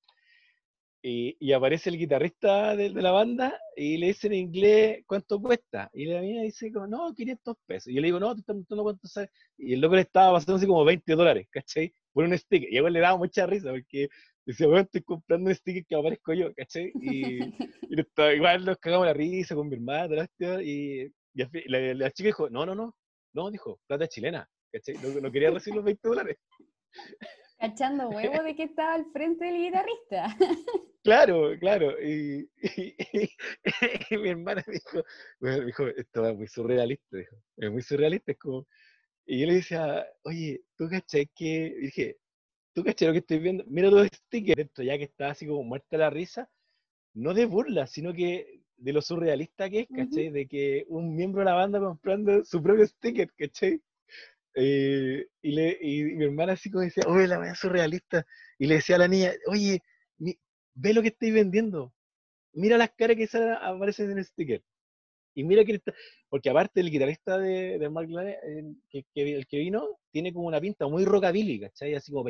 [1.02, 5.90] Y, aparece el guitarrista de, de, la banda y le dice en inglés cuánto cuesta.
[5.94, 7.88] Y la mía dice como, no, 500 pesos.
[7.88, 9.30] Y yo le digo, no, te estás preguntando cuánto sale.
[9.56, 11.92] Y el loco le estaba pasando así como 20 dólares, ¿cachai?
[12.12, 12.70] Por un sticker.
[12.70, 14.08] Y a él le daba mucha risa porque
[14.50, 16.92] decía, bueno, estoy comprando un sticker que aparezco yo, ¿cachai?
[17.00, 21.12] Y, y igual nos cagamos la risa con mi hermana, y, y
[21.66, 22.94] la, la, chica dijo, no, no, no,
[23.32, 24.96] no, dijo, plata chilena, ¿cachai?
[24.96, 26.36] No, no quería recibir los 20 dólares.
[27.58, 30.36] Cachando huevo de que estaba al frente del guitarrista.
[31.02, 31.98] Claro, claro.
[31.98, 32.46] Y,
[34.10, 35.02] mi hermana dijo,
[35.40, 38.66] bueno, dijo, esto es muy surrealista, dijo, es muy surrealista, es como...
[39.24, 41.74] Y yo le decía, oye, ¿tú cachai que...?
[41.80, 42.18] dije,
[42.74, 43.64] ¿tú cachai lo que estoy viendo?
[43.66, 46.50] Mira los stickers, esto ya que está así como muerta la risa,
[47.14, 50.30] no de burla, sino que de lo surrealista que es, ¿cachai?
[50.30, 53.80] De que un miembro de la banda comprando su propio sticker, ¿cachai?
[54.54, 58.26] Eh, y, le, y mi hermana así como decía, oye, la verdad surrealista.
[58.58, 59.80] Y le decía a la niña, oye,
[60.74, 61.92] ve lo que estoy vendiendo.
[62.52, 63.28] Mira las caras que
[63.60, 64.62] aparecen en el sticker.
[65.34, 65.94] Y mira que está,
[66.28, 68.38] porque aparte el guitarrista de, de Mark Lane,
[68.90, 71.94] que, el que vino, tiene como una pinta muy rockabilly, ¿cachai?
[71.94, 72.24] Así como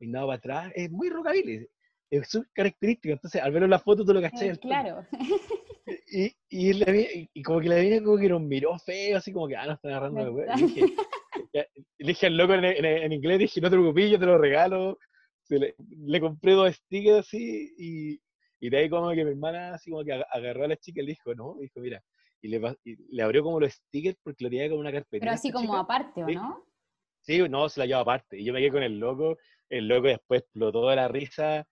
[0.00, 1.68] peinado para atrás, es muy rockabilly.
[2.10, 3.12] Es su característica.
[3.12, 4.48] Entonces, al ver la foto, tú lo cachai.
[4.48, 5.06] Eh, claro.
[6.12, 9.56] Y, y, y, como que la niña como que nos miró feo, así como que,
[9.56, 10.94] ah, no están agarrando de dije,
[11.52, 14.98] le dije al loco en, en, inglés, dije, no te preocupes, yo te lo regalo.
[15.48, 18.20] Le, le, compré dos stickers así y,
[18.60, 21.06] y, de ahí como que mi hermana así como que agarró a la chica y
[21.06, 22.00] le dijo, no, dijo, mira,
[22.40, 25.20] y le, y le abrió como los stickers porque lo tenía como una carpeta.
[25.20, 26.64] Pero así como aparte, ¿o no?
[27.22, 28.38] Sí, no, se la llevó aparte.
[28.38, 29.36] Y yo me quedé con el loco,
[29.70, 31.66] el loco después explotó de la risa,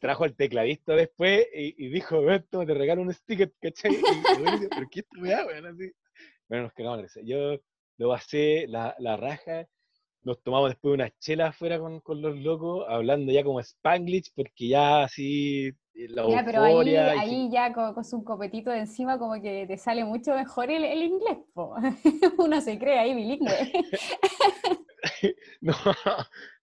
[0.00, 3.92] trajo al tecladista después y, y dijo, esto te regalo un sticker, ¿cachai?
[3.92, 5.92] Y, y, ¿Pero qué esto me da, Así.
[6.48, 7.20] Bueno, nos cagamos de risa.
[7.22, 7.58] Yo
[7.98, 9.66] lo pasé la, la raja,
[10.22, 14.68] nos tomamos después una chela afuera con, con, los locos, hablando ya como Spanglish, porque
[14.68, 19.18] ya así eh, la Ya, pero ahí, ahí ya con, con, su copetito de encima
[19.18, 21.74] como que te sale mucho mejor el, el inglés, po.
[22.38, 23.52] uno se cree ahí bilingüe.
[25.60, 25.74] no,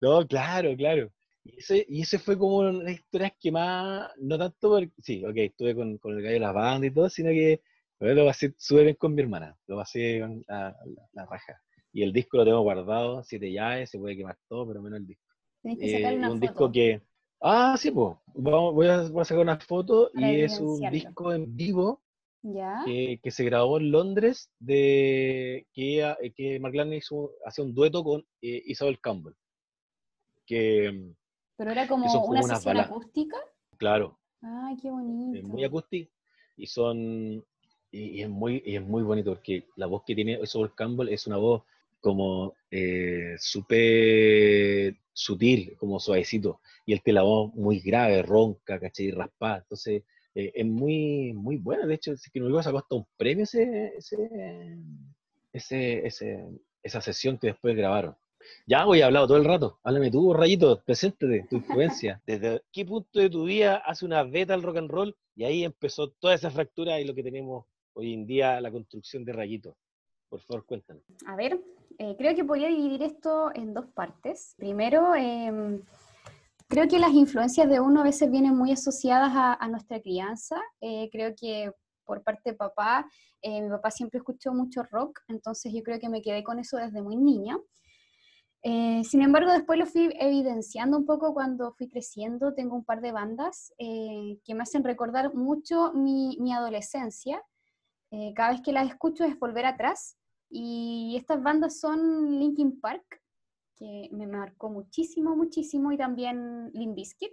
[0.01, 1.11] no, claro, claro.
[1.43, 4.91] Y ese, y ese fue como una de las historias que más, no tanto porque,
[4.99, 7.61] sí, ok, estuve con, con el gallo de la banda y todo, sino que
[7.99, 10.75] lo pasé súper bien con mi hermana, lo pasé con la,
[11.13, 11.61] la, raja.
[11.93, 15.07] Y el disco lo tengo guardado, siete llaves, se puede quemar todo, pero menos el
[15.07, 15.25] disco.
[15.61, 16.51] Tienes que sacar una un foto.
[16.51, 17.01] disco que,
[17.41, 21.33] ah, sí, pues, voy a, voy a sacar una foto Para y es un disco
[21.33, 22.01] en vivo
[22.43, 22.81] ¿Ya?
[22.85, 28.03] que, que, se grabó en Londres de que, que Mark Lane hizo hacía un dueto
[28.03, 29.35] con eh, Isabel Campbell
[30.47, 31.13] que
[31.55, 33.37] pero era como, una sesión acústica.
[33.77, 34.19] Claro.
[34.41, 35.37] Ay qué bonito.
[35.37, 36.11] es muy acústica
[36.57, 37.45] y son
[37.91, 41.09] y, y, es muy y es muy bonito porque la voz que tiene Isabel Campbell
[41.09, 41.61] es una voz
[41.99, 49.11] como eh, súper sutil como suavecito y él tiene la voz muy grave ronca ¿cachai?
[49.11, 49.59] raspada.
[49.59, 50.03] Entonces
[50.35, 51.85] eh, es muy, muy buena.
[51.85, 54.77] De hecho, si que no me sacó hasta un premio ese, ese,
[55.53, 56.47] ese, ese,
[56.83, 58.15] esa sesión que después grabaron.
[58.65, 59.79] Ya voy a hablar todo el rato.
[59.83, 62.21] Háblame tú, Rayito, preséntate, tu influencia.
[62.27, 65.15] ¿Desde qué punto de tu vida hace una beta al rock and roll?
[65.35, 69.23] Y ahí empezó toda esa fractura y lo que tenemos hoy en día, la construcción
[69.25, 69.77] de Rayito.
[70.29, 71.03] Por favor, cuéntanos.
[71.25, 71.59] A ver,
[71.97, 74.55] eh, creo que podría dividir esto en dos partes.
[74.57, 75.81] Primero, eh,
[76.71, 80.55] Creo que las influencias de uno a veces vienen muy asociadas a, a nuestra crianza.
[80.79, 81.69] Eh, creo que
[82.05, 83.05] por parte de papá,
[83.41, 86.77] eh, mi papá siempre escuchó mucho rock, entonces yo creo que me quedé con eso
[86.77, 87.57] desde muy niña.
[88.63, 92.53] Eh, sin embargo, después lo fui evidenciando un poco cuando fui creciendo.
[92.53, 97.43] Tengo un par de bandas eh, que me hacen recordar mucho mi, mi adolescencia.
[98.11, 100.17] Eh, cada vez que las escucho es volver atrás.
[100.49, 103.20] Y estas bandas son Linkin Park,
[103.81, 107.31] que me marcó muchísimo, muchísimo, y también Limp Bizkit.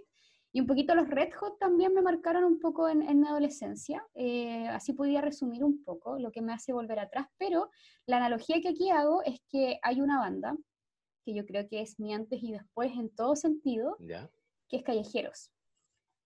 [0.51, 4.03] Y un poquito los Red Hot también me marcaron un poco en, en mi adolescencia.
[4.15, 7.27] Eh, así podía resumir un poco lo que me hace volver atrás.
[7.37, 7.69] Pero
[8.07, 10.57] la analogía que aquí hago es que hay una banda
[11.23, 14.31] que yo creo que es mi antes y después en todo sentido, ¿Ya?
[14.67, 15.51] que es Callejeros.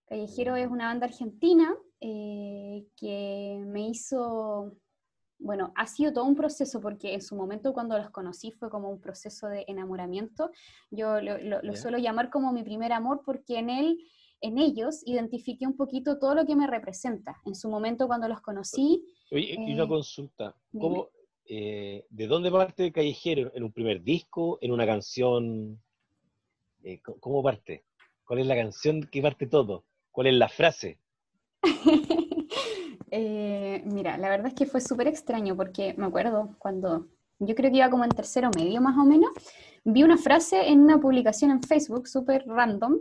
[0.06, 4.74] Callejero es una banda argentina eh, que me hizo,
[5.38, 8.90] bueno, ha sido todo un proceso porque en su momento cuando los conocí fue como
[8.90, 10.50] un proceso de enamoramiento.
[10.90, 13.98] Yo lo, suelo llamar como mi primer amor porque en él,
[14.40, 17.36] en ellos, identifiqué un poquito todo lo que me representa.
[17.44, 19.04] En su momento cuando los conocí...
[19.30, 21.08] Oye, y una eh, consulta, ¿cómo,
[21.46, 23.50] eh, ¿de dónde parte Callejero?
[23.54, 24.58] ¿En un primer disco?
[24.60, 25.80] ¿En una canción?
[27.20, 27.84] ¿Cómo parte?
[28.24, 29.84] ¿Cuál es la canción que parte todo?
[30.10, 30.98] ¿Cuál es la frase?
[33.16, 37.06] Eh, mira, la verdad es que fue súper extraño porque me acuerdo cuando
[37.38, 39.30] yo creo que iba como en tercero medio más o menos,
[39.84, 42.98] vi una frase en una publicación en Facebook súper random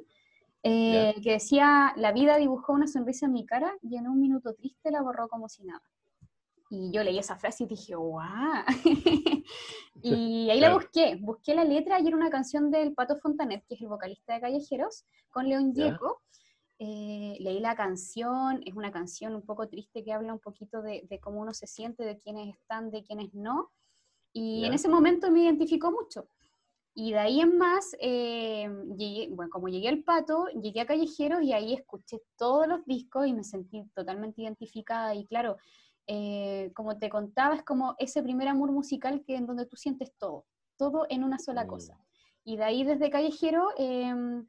[0.61, 4.53] eh, que decía, la vida dibujó una sonrisa en mi cara y en un minuto
[4.53, 5.81] triste la borró como si nada.
[6.69, 8.63] Y yo leí esa frase y dije, ¡guau!
[10.03, 13.73] y ahí la busqué, busqué la letra y era una canción del Pato Fontanet, que
[13.73, 16.21] es el vocalista de Callejeros, con León Yeco.
[16.79, 21.07] Eh, leí la canción, es una canción un poco triste que habla un poquito de,
[21.21, 23.71] cómo uno se siente, de quiénes están, de quiénes no.
[24.33, 26.27] Y en ese momento me identificó mucho.
[26.95, 28.67] Y de ahí en más, eh,
[29.31, 33.33] bueno, como llegué al pato, llegué a Callejeros y ahí escuché todos los discos y
[33.33, 35.15] me sentí totalmente identificada.
[35.15, 35.57] Y claro,
[36.05, 40.11] eh, como te contaba, es como ese primer amor musical que en donde tú sientes
[40.17, 40.45] todo,
[40.77, 41.67] todo en una sola mm.
[41.67, 41.99] cosa.
[42.43, 44.45] Y de ahí desde Callejero em,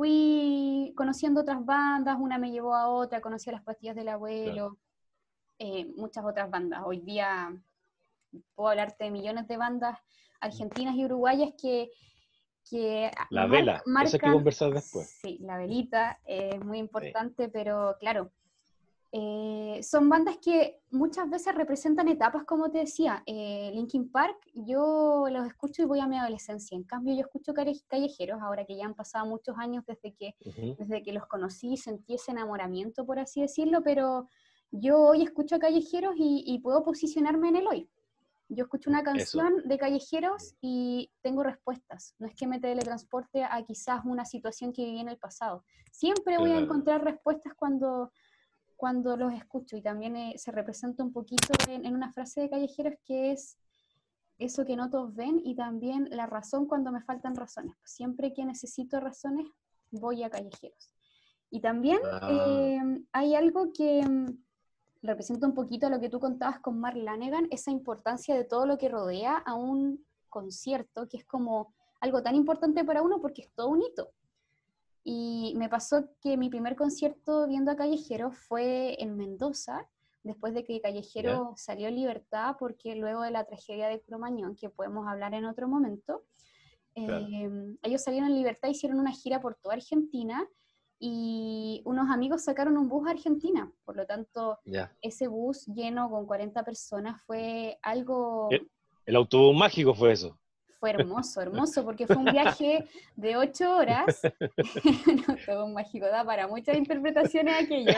[0.00, 4.78] fui conociendo otras bandas, una me llevó a otra, conocí a las pastillas del abuelo,
[5.58, 6.80] eh, muchas otras bandas.
[6.86, 7.54] Hoy día
[8.54, 9.98] puedo hablarte de millones de bandas
[10.40, 11.90] argentinas y uruguayas que...
[12.70, 15.18] que la vela, eso hay que conversar después.
[15.20, 18.32] Sí, la velita es muy importante, pero claro,
[19.12, 23.22] eh, son bandas que muchas veces representan etapas, como te decía.
[23.26, 26.76] Eh, Linkin Park, yo los escucho y voy a mi adolescencia.
[26.76, 30.34] En cambio, yo escucho callejeros, ahora que ya han pasado muchos años desde que,
[30.78, 34.26] desde que los conocí, sentí ese enamoramiento, por así decirlo, pero
[34.70, 37.90] yo hoy escucho a callejeros y, puedo posicionarme en el hoy.
[38.48, 42.14] Yo escucho una canción de callejeros y tengo respuestas.
[42.18, 45.64] No es que me teletransporte a quizás una situación que viví en el pasado.
[45.92, 48.10] Siempre voy a encontrar respuestas cuando,
[48.80, 52.94] cuando los escucho y también eh, se representa un poquito en, una frase de Callejeros
[53.04, 53.58] que es
[54.38, 57.76] eso que no todos ven y también la razón cuando me faltan razones.
[57.84, 59.46] Siempre que necesito razones,
[59.90, 60.94] voy a Callejeros.
[61.50, 64.42] Y también em, hay algo que em,
[65.02, 68.78] representa un poquito lo que tú contabas con Mark Lanegan, esa importancia de todo lo
[68.78, 73.52] que rodea a un concierto, que es como algo tan importante para uno porque es
[73.52, 74.10] todo un hito.
[75.02, 79.88] Y me pasó que mi primer concierto viendo a Callejero fue en Mendoza,
[80.22, 84.68] después de que Callejero salió en libertad, porque luego de la tragedia de Cromañón, que
[84.68, 86.24] podemos hablar en otro momento,
[86.94, 90.46] em, ellos salieron en libertad, hicieron una gira por toda Argentina
[90.98, 93.72] y unos amigos sacaron un bus a Argentina.
[93.86, 94.58] Por lo tanto,
[95.00, 98.48] ese bus lleno con 40 personas fue algo...
[99.06, 100.39] el autobús mágico fue eso
[100.80, 104.20] fue hermoso, hermoso, porque fue un viaje de ocho horas.
[105.28, 107.92] no, todo un mágico da para muchas interpretaciones aquello.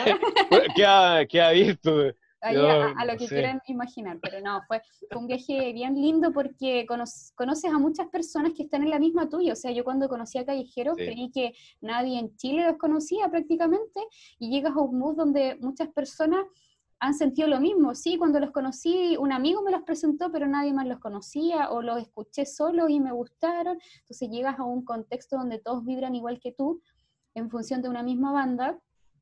[0.74, 2.12] ¿Qué ha, qué ha visto?
[2.42, 4.82] a, lo que quieran imaginar, pero no, fue,
[5.14, 6.86] un viaje bien lindo porque
[7.36, 10.38] conoces a muchas personas que están en la misma tuya, o sea, yo cuando conocí
[10.38, 14.00] a Callejeros creí que nadie en Chile los conocía prácticamente,
[14.38, 16.44] y llegas a un bus donde muchas personas
[17.02, 17.96] han sentido lo mismo.
[17.96, 21.82] Sí, cuando los conocí, un amigo me los presentó, pero nadie más los conocía, o
[21.82, 23.76] los escuché solo y me gustaron.
[24.02, 26.80] Entonces llegas a un contexto donde todos vibran igual que tú,
[27.34, 28.78] en función de una misma banda,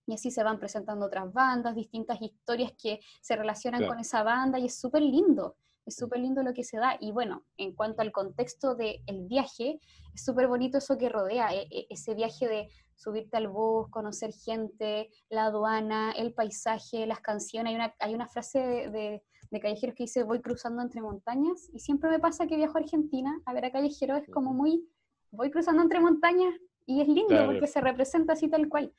[0.07, 4.59] y así se van presentando otras bandas, distintas historias que se relacionan con esa banda,
[4.59, 5.57] y es súper lindo.
[5.87, 6.99] Es súper lindo lo que se da.
[7.01, 9.81] Y bueno, en cuanto al contexto del viaje,
[10.15, 12.69] es súper bonito eso que rodea, e, e, ese viaje de
[13.01, 17.71] subirte al bus, conocer gente, la aduana, el paisaje, las canciones.
[17.71, 21.79] Hay una, hay una frase de, de, Callejeros que dice, voy cruzando entre montañas, y
[21.79, 24.87] siempre me pasa que viajo a Argentina a ver a Callejeros, es como muy,
[25.31, 28.93] voy cruzando entre montañas, y es lindo porque se representa así tal cual.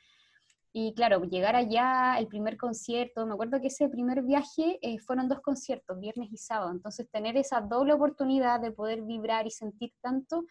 [0.74, 5.28] Y claro, llegar allá, el primer concierto, me acuerdo que ese primer viaje eh, fueron
[5.28, 9.94] dos conciertos, viernes y sábado, entonces tener esa doble oportunidad de poder vibrar y sentir
[10.02, 10.46] tanto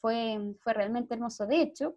[0.00, 1.46] fue, fue realmente hermoso.
[1.46, 1.96] De hecho,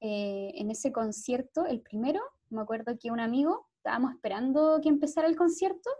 [0.00, 5.28] eh, en ese concierto, el primero, me acuerdo que un amigo, estábamos esperando que empezara
[5.28, 5.90] el concierto,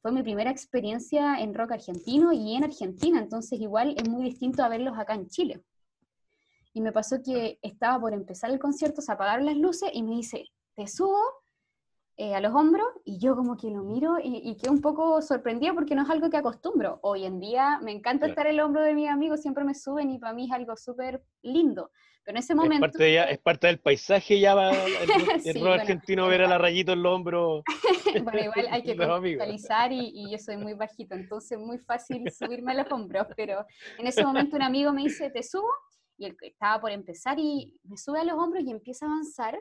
[0.00, 4.62] fue mi primera experiencia en rock argentino y en Argentina, entonces igual es muy distinto
[4.62, 5.64] a verlos acá en Chile.
[6.72, 10.14] Y me pasó que estaba por empezar el concierto, se apagaron las luces y me
[10.14, 10.44] dice,
[10.74, 11.18] te subo
[12.20, 15.22] eh, a los hombros y yo como que lo miro y, y quedo un poco
[15.22, 16.98] sorprendida porque no es algo que acostumbro.
[17.02, 20.10] Hoy en día me encanta estar en el hombro de mis amigos, siempre me suben
[20.10, 21.92] y para mí es algo súper lindo.
[22.24, 22.86] Pero en ese momento...
[22.86, 27.04] Es parte, es parte del paisaje ya va el, argentino ver a la rayito en
[27.04, 27.62] los hombros.
[28.24, 32.72] bueno, igual hay que contextualizar y, y, yo soy muy bajito, entonces muy fácil subirme
[32.72, 33.64] a los hombros, pero
[33.96, 35.70] en ese momento un amigo me dice, ¿te subo?
[36.16, 39.56] Y él estaba por empezar y me sube a los hombros y empieza a avanzar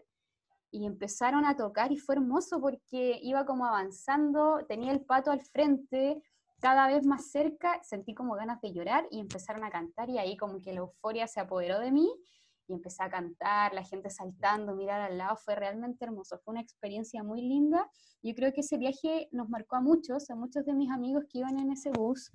[0.72, 5.42] y empezaron a tocar y fue hermoso porque iba como avanzando, tenía el pato al
[5.42, 6.22] frente,
[6.60, 10.36] cada vez más cerca, sentí como ganas de llorar y empezaron a cantar y ahí
[10.38, 12.10] como que la euforia se apoderó de mí
[12.68, 16.62] y empecé a cantar, la gente saltando, mirar al lado, fue realmente hermoso, fue una
[16.62, 17.90] experiencia muy linda.
[18.22, 21.40] Yo creo que ese viaje nos marcó a muchos, a muchos de mis amigos que
[21.40, 22.32] iban en ese bus,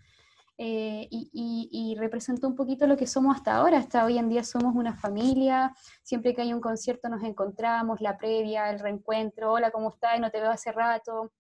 [0.59, 3.79] eh, y, representó un poquito lo que somos hasta ahora.
[3.79, 8.17] Hasta hoy en día somos una familia, siempre que hay un concierto nos encontramos, la
[8.17, 10.21] previa, el reencuentro, hola, ¿cómo estás?
[10.21, 11.33] No te veo hace rato.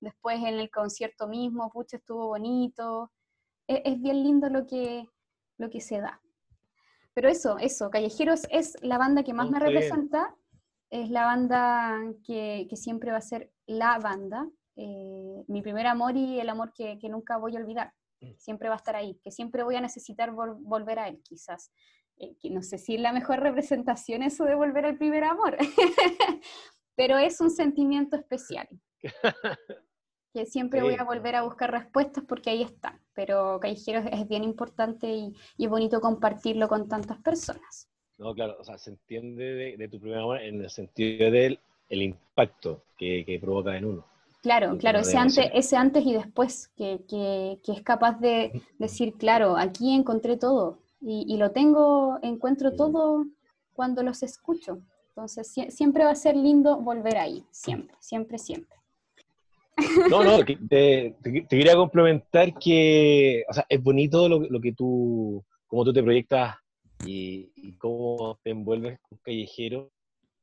[0.00, 3.12] Después en el concierto mismo, pucha, estuvo bonito.
[3.66, 5.08] E, es, bien lindo lo que,
[5.58, 6.20] lo que se da.
[7.14, 10.36] Pero eso, eso, Callejeros es la banda que más me representa,
[10.90, 16.38] es la banda que, siempre va a ser la banda, eh, mi primer amor y
[16.38, 17.94] el amor que nunca voy a olvidar.
[18.38, 21.70] Siempre va a estar ahí, que siempre voy a necesitar volver a él, quizás.
[22.18, 25.56] Eh, no sé si es la mejor representación eso de volver al primer amor,
[26.96, 28.68] pero es un sentimiento especial.
[30.32, 34.44] que siempre voy a volver a buscar respuestas porque ahí están, pero Callejeros es bien
[34.44, 37.88] importante y, es bonito compartirlo con tantas personas.
[38.18, 41.58] No, claro, o sea, se entiende de, tu primer amor en el sentido del
[41.88, 44.15] el impacto que provoca en uno.
[44.42, 49.14] Claro, claro, ese antes, ese antes y después, que, que, que, es capaz de decir,
[49.14, 53.26] claro, aquí encontré todo y, lo tengo, encuentro todo
[53.72, 54.78] cuando los escucho.
[55.10, 58.76] Entonces, siempre va a ser lindo volver ahí, siempre, siempre, siempre.
[60.10, 65.44] No, no, te, te, quería complementar que, o sea, es bonito lo, lo que tú,
[65.66, 66.56] cómo tú te proyectas
[67.04, 69.90] y, y cómo te envuelves con callejero.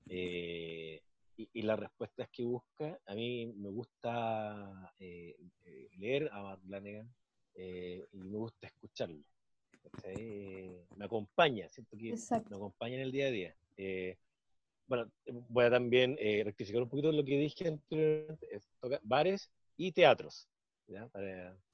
[0.10, 1.02] Eh,
[1.38, 6.60] y, las respuestas que busca, a mí me gusta eh, eh, leer a Matt
[7.56, 9.24] eh, y me gusta escucharlo.
[10.96, 12.16] me acompaña, siento que
[12.50, 13.56] me acompaña en el día a día.
[14.88, 15.12] bueno,
[15.50, 18.62] voy a también rectificar un poquito lo que dije anteriormente,
[19.04, 20.48] bares y teatros.
[20.88, 21.10] ¿ya?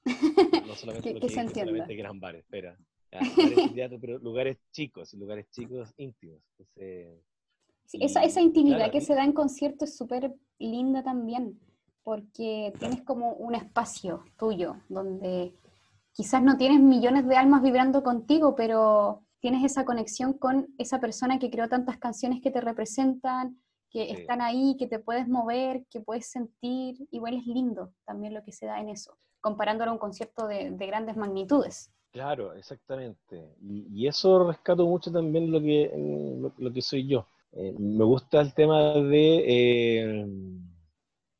[0.66, 2.78] no solamente lo que, dije, solamente que eran bares, espera.
[4.00, 6.42] pero lugares chicos, lugares chicos íntimos.
[6.58, 7.20] Entonces,
[7.92, 11.58] esa, esa intimidad que se da en concierto es súper linda también,
[12.02, 15.54] porque tienes como un espacio tuyo donde
[16.12, 21.38] quizás no tienes millones de almas vibrando contigo, pero tienes esa conexión con esa persona
[21.38, 23.58] que creó tantas canciones que te representan,
[23.90, 26.96] que están ahí, que te puedes mover, que puedes sentir.
[27.10, 30.70] Igual es lindo también lo que se da en eso, comparándolo a un concierto de,
[30.70, 31.90] grandes magnitudes.
[32.12, 33.54] Claro, exactamente.
[33.62, 37.26] Y, eso rescato mucho también lo que, lo que soy yo.
[37.52, 40.26] Eh, me gusta el tema de, eh,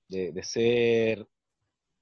[0.09, 1.27] de, ser,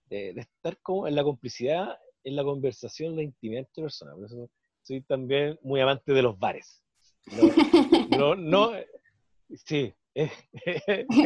[0.08, 4.14] de, estar como en la complicidad, en la conversación, la intimidad entre personas.
[4.14, 4.50] Por eso
[4.82, 6.82] soy también muy amante de los bares.
[7.26, 7.42] No,
[8.36, 8.72] no,
[9.54, 9.94] sí.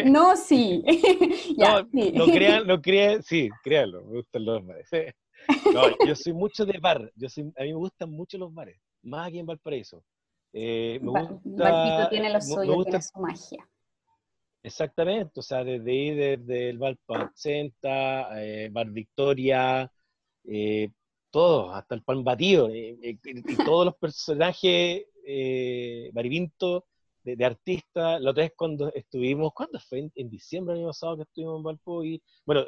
[0.06, 0.82] no, sí.
[1.56, 4.88] no, no, crean, no crean, sí, créanlo, me gustan los bares.
[5.72, 8.78] No, yo soy mucho de bar, yo soy, a mí me gustan mucho los bares,
[9.02, 10.04] más aquí en Valparaíso.
[10.53, 13.68] Eh, me gusta, tiene lo suyo, tiene su magia.
[14.62, 19.90] Exactamente, o sea, desde ahí, desde el Bar Pacenta, eh, Bar Victoria,
[20.44, 20.90] eh,
[21.32, 23.24] todos, hasta el Pan Batido, eh, eh, y
[23.74, 28.20] todos los personajes eh, de, de artistas.
[28.20, 30.11] La otra vez cuando estuvimos, ¿cuándo fue?
[30.14, 32.64] En, diciembre del año pasado que estuvimos en Valpo y, bueno,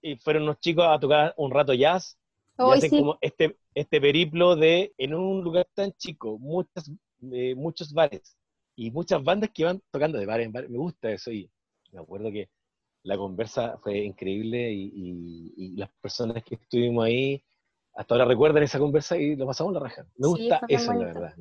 [0.00, 2.16] y fueron unos chicos a tocar un rato jazz.
[2.58, 6.90] y hacen como este, este periplo de, en un lugar tan chico, muchas
[7.22, 8.36] muchos bares
[8.76, 10.68] y muchas bandas que van tocando de bar en bar.
[10.68, 11.50] Me gusta eso y
[11.92, 12.48] me acuerdo que
[13.04, 17.42] la conversa fue increíble y, las personas que estuvimos ahí
[17.94, 20.06] hasta ahora recuerdan esa conversa y lo pasamos la raja.
[20.16, 21.34] Me gusta eso, la verdad.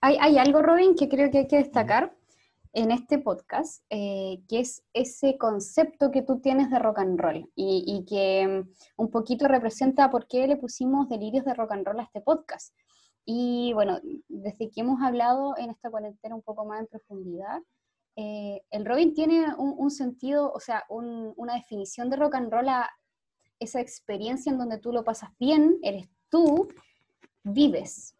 [0.00, 2.16] Hay, hay, algo, Robin, que creo que hay que destacar
[2.72, 7.48] en este podcast, eh, que es ese concepto que tú tienes de rock and roll
[7.54, 11.86] y, y que mm, un poquito representa por qué le pusimos delirios de rock and
[11.86, 12.74] roll a este podcast.
[13.24, 13.98] Y bueno,
[14.28, 17.60] desde que hemos hablado en esta cuarentena un poco más en profundidad,
[18.16, 22.88] eh, el Robin tiene un, sentido, o sea, una definición de rock and roll a
[23.58, 26.68] esa experiencia en donde tú lo pasas bien, eres tú,
[27.42, 28.14] vives.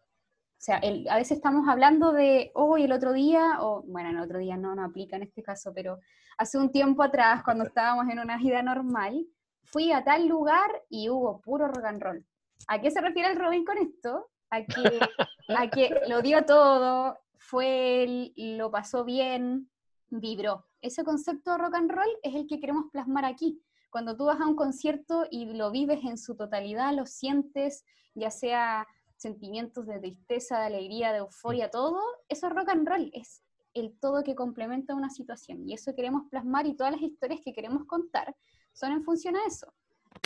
[0.57, 4.39] O sea, a veces estamos hablando de hoy, el otro día, o bueno, el otro
[4.39, 5.99] día no, no aplica en este caso, pero
[6.37, 9.27] hace un tiempo atrás, cuando estábamos en una vida normal,
[9.63, 12.25] fui a tal lugar y hubo puro rock and roll.
[12.67, 14.29] ¿A qué se refiere el Robin con esto?
[14.49, 14.99] A que,
[15.49, 19.69] a que lo dio todo, fue, lo pasó bien,
[20.09, 20.65] vibró.
[20.81, 23.61] Ese concepto de rock and roll es el que queremos plasmar aquí.
[23.89, 28.29] Cuando tú vas a un concierto y lo vives en su totalidad, lo sientes, ya
[28.29, 33.41] sea sentimientos de tristeza, de alegría, de euforia, todo, eso es rock and roll, es
[33.73, 35.67] el todo que complementa una situación.
[35.67, 38.35] Y eso queremos plasmar y todas las historias que queremos contar
[38.73, 39.73] son en función a eso.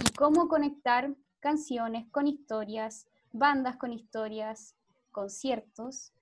[0.03, 4.76] Y cómo conectar canciones con historias, bandas con historias,
[5.12, 6.14] conciertos,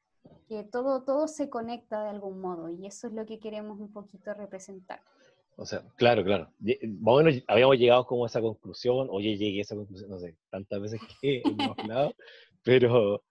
[0.48, 3.92] que todo, todo se conecta de algún modo y eso es lo que queremos un
[3.92, 5.02] poquito representar.
[5.56, 6.52] O sea, claro, claro.
[6.88, 10.80] Bueno, habíamos llegado como a esa conclusión, oye, llegué a esa conclusión, no sé, tantas
[10.80, 12.14] veces que hemos hablado,
[12.64, 13.24] pero,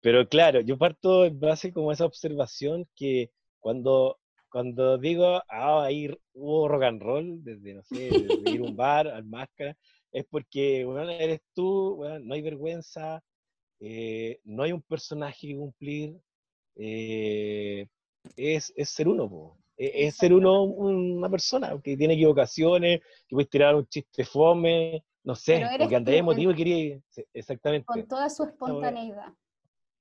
[0.00, 4.18] pero claro, yo parto en base como esa observación que cuando,
[4.48, 8.76] cuando digo, ah, ahí hubo rock and roll, desde, no sé, desde ir a un
[8.76, 9.76] bar, al máscara,
[10.16, 13.22] es porque, bueno, eres tú, bueno, no hay vergüenza,
[13.80, 16.16] eh, no hay un personaje que cumplir,
[16.76, 17.86] eh,
[18.34, 23.46] es, es, ser uno, e, Es, ser uno una persona que tiene equivocaciones, que puede
[23.46, 27.00] tirar un chiste fome, no sé, porque antes emotivo y quería.
[27.34, 27.84] Exactamente.
[27.84, 29.34] Con toda su espontaneidad.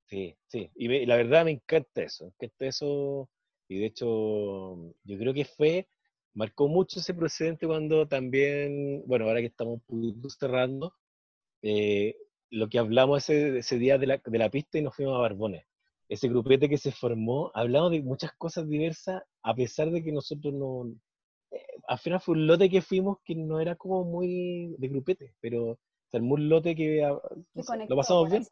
[0.05, 0.71] Sí, sí.
[0.75, 2.23] Y, la verdad me encanta eso.
[2.25, 3.29] Me encanta eso.
[3.67, 5.89] Y de hecho, yo creo que fue.
[6.35, 9.81] Marcó mucho ese precedente cuando también, bueno, ahora que estamos
[10.37, 10.93] cerrando,
[11.63, 12.15] eh,
[12.51, 15.21] lo que hablamos ese, ese día de la, de la pista y nos fuimos a
[15.21, 15.65] Barbones
[16.09, 20.53] ese grupete que se formó, hablamos de muchas cosas diversas, a pesar de que nosotros
[20.53, 20.87] no...
[21.51, 25.35] Eh, al final fue un lote que fuimos que no era como muy de grupete,
[25.39, 25.79] pero
[26.11, 27.19] se un lote que, ah,
[27.89, 28.45] lo pasamos bien.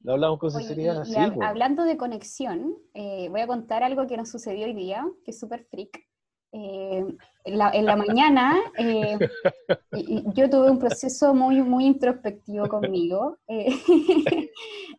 [0.00, 1.04] Lo hablamos con sinceridad.
[1.06, 5.30] Y, hablando de conexión, eh, voy a contar algo que nos sucedió hoy día, que
[5.30, 6.09] es súper freak.
[6.52, 7.06] Eh,
[7.44, 9.16] en, la, mañana eh,
[10.34, 13.68] yo tuve un proceso muy, muy introspectivo conmigo, eh,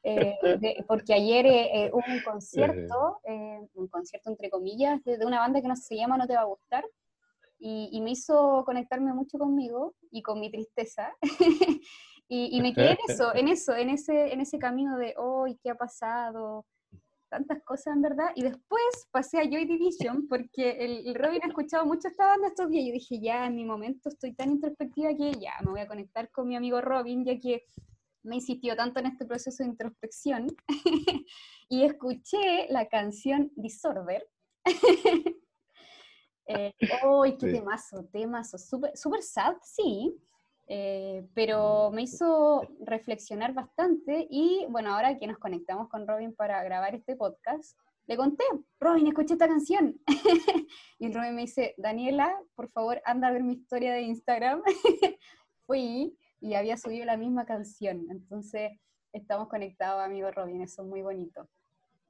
[0.87, 3.19] porque ayer hubo un concierto,
[3.73, 6.45] un concierto entre comillas, de, una banda que no se llama No Te Va a
[6.45, 6.85] Gustar,
[7.59, 11.13] y, me hizo conectarme mucho conmigo y con mi tristeza.
[12.27, 15.59] y, y, me quedé en eso, en eso, en ese, en ese camino de, hoy
[15.61, 16.65] ¿qué ha pasado?
[17.31, 18.27] Tantas cosas en verdad.
[18.35, 22.69] Y después pasé a Joy Division porque el, Robin ha escuchado mucho esta banda estos
[22.69, 22.83] días.
[22.83, 25.87] Y yo dije, ya, en mi momento estoy tan introspectiva que ya me voy a
[25.87, 27.63] conectar con mi amigo Robin, ya que
[28.23, 30.47] me insistió tanto en este proceso de introspección.
[31.69, 34.27] y escuché la canción Disorder.
[36.45, 36.73] eh,
[37.03, 38.05] ¡Oh, qué temazo!
[38.11, 40.15] Temazo, súper super sad, sí,
[40.73, 46.63] eh, pero me hizo reflexionar bastante y bueno, ahora que nos conectamos con Robin para
[46.63, 48.45] grabar este podcast, le conté,
[48.79, 49.99] Robin, escuché esta canción.
[50.97, 54.61] y Robin me dice, Daniela, por favor, anda a ver mi historia de Instagram.
[55.67, 58.07] Fui y había subido la misma canción.
[58.09, 58.71] Entonces,
[59.11, 61.49] estamos conectados, amigo Robin, eso es muy bonito.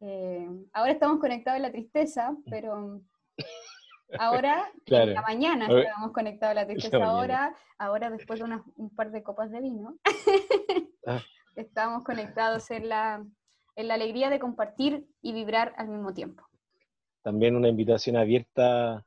[0.01, 3.01] Eh, ahora estamos conectados en la tristeza, pero
[4.19, 7.03] Ahora, en la mañana estábamos conectados a la tristeza.
[7.03, 8.45] Ahora, ahora después de
[8.75, 9.97] un par de copas de vino,
[11.05, 11.21] ah.
[11.55, 13.25] estamos conectados en la,
[13.75, 16.43] en la alegría de compartir y vibrar al mismo tiempo.
[17.21, 19.05] También una invitación abierta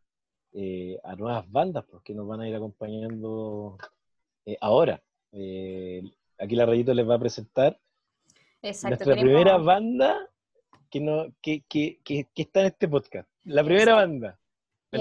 [0.52, 3.76] eh, a nuevas bandas, porque nos van a ir acompañando
[4.46, 5.02] eh, ahora.
[5.32, 6.02] Eh,
[6.38, 7.78] aquí la Rayito les va a presentar
[8.62, 10.30] nuestra primera banda
[10.88, 13.28] que, no, que, que, que, está en este podcast.
[13.44, 14.38] La primera banda.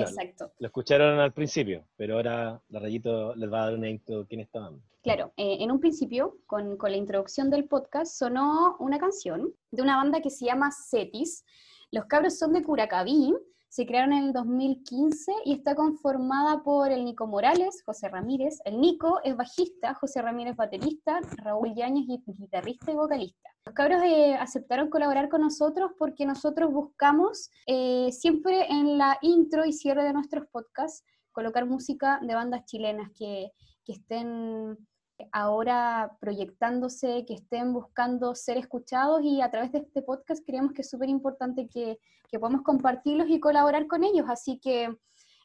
[0.02, 0.52] Exacto.
[0.60, 4.41] Lo escucharon al principio, pero ahora la Rayito les va a dar un intro quién
[4.41, 4.82] estaban.
[5.02, 9.82] Claro, eh, en un principio, con, con, la introducción del podcast, sonó una canción de
[9.82, 11.44] una banda que se llama Cetis.
[11.91, 13.34] Los cabros son de Curacaví
[13.74, 18.59] se crearon en el 2015 y está conformada por el Nico Morales, José Ramírez.
[18.65, 22.05] El Nico es bajista, José Ramírez baterista, Raúl Yáñez
[22.38, 23.49] guitarrista y vocalista.
[23.65, 29.65] Los cabros eh, aceptaron colaborar con nosotros porque nosotros buscamos eh, siempre en la intro
[29.65, 33.53] y cierre de nuestros podcasts colocar música de bandas chilenas que,
[33.86, 34.78] que estén
[35.32, 40.82] ahora proyectándose, que estén buscando ser escuchados y a través de este podcast creemos que
[40.82, 41.99] es súper importante que,
[42.30, 44.26] que podamos compartirlos y colaborar con ellos.
[44.28, 44.95] Así que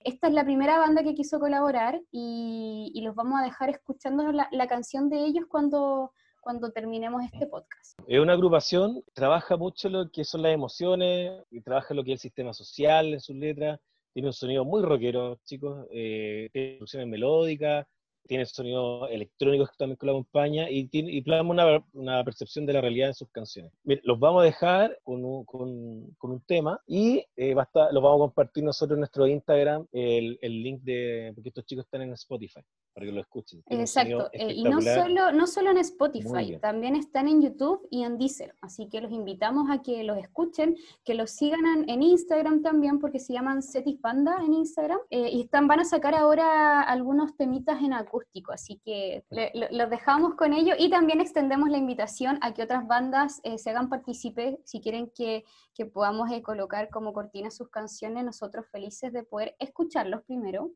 [0.05, 4.31] esta es la primera banda que quiso colaborar y, y los vamos a dejar escuchando
[4.33, 7.99] la, la, canción de ellos cuando, cuando terminemos este podcast.
[8.07, 12.17] Es una agrupación, trabaja mucho lo que son las emociones, y trabaja lo que es
[12.17, 13.81] el sistema social en sus letras,
[14.13, 17.87] tiene un sonido muy rockero, chicos, eh, tiene producciones melódicas,
[18.29, 22.75] tiene sonido electrónico también que lo acompaña y, tiene, y plasma una, una, percepción de
[22.75, 23.73] la realidad en sus canciones.
[23.85, 28.01] los vamos a dejar con un, con, con un tema y eh, va a lo
[28.01, 32.03] vamos a compartir nosotros en nuestro Instagram, el, el, link de, porque estos chicos están
[32.03, 32.61] en Spotify,
[32.99, 33.63] para que lo escuchen.
[33.69, 38.19] Exacto, eh, y no solo, no solo en Spotify, también están en YouTube y en
[38.19, 42.99] Deezer, así que los invitamos a que los escuchen, que los sigan en, Instagram también,
[42.99, 47.37] porque se llaman Setis Panda en Instagram, eh, y están, van a sacar ahora algunos
[47.37, 52.53] temitas en acústico, así que los dejamos con ello y también extendemos la invitación a
[52.53, 57.13] que otras bandas eh, se hagan partícipe si quieren que, que podamos eh, colocar como
[57.13, 60.73] cortina sus canciones, nosotros felices de poder escucharlos primero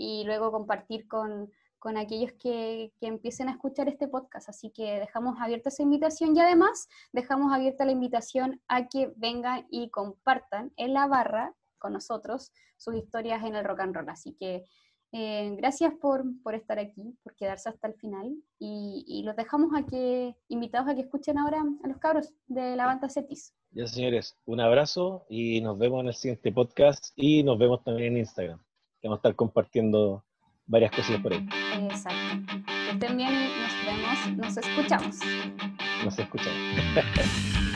[0.00, 1.50] y luego compartir con,
[1.80, 4.48] con aquellos que, que, empiecen a escuchar este podcast.
[4.48, 9.66] Así que dejamos abierta esa invitación y además dejamos abierta la invitación a que vengan
[9.70, 14.08] y compartan en la barra con nosotros sus historias en el rock and roll.
[14.08, 14.66] Así que
[15.12, 19.84] eh, gracias por, por, estar aquí, por quedarse hasta el final y, los dejamos a
[19.84, 23.52] que, invitados a que escuchen ahora a los cabros de la banda Cetis.
[23.72, 28.12] Ya señores, un abrazo y nos vemos en el siguiente podcast y nos vemos también
[28.12, 28.62] en Instagram,
[29.02, 30.24] vamos a estar compartiendo
[30.70, 31.46] varias cosas por ahí.
[31.90, 32.54] Exacto.
[32.64, 35.18] Que estén bien, nos vemos, nos escuchamos.
[36.04, 37.60] Nos escuchamos.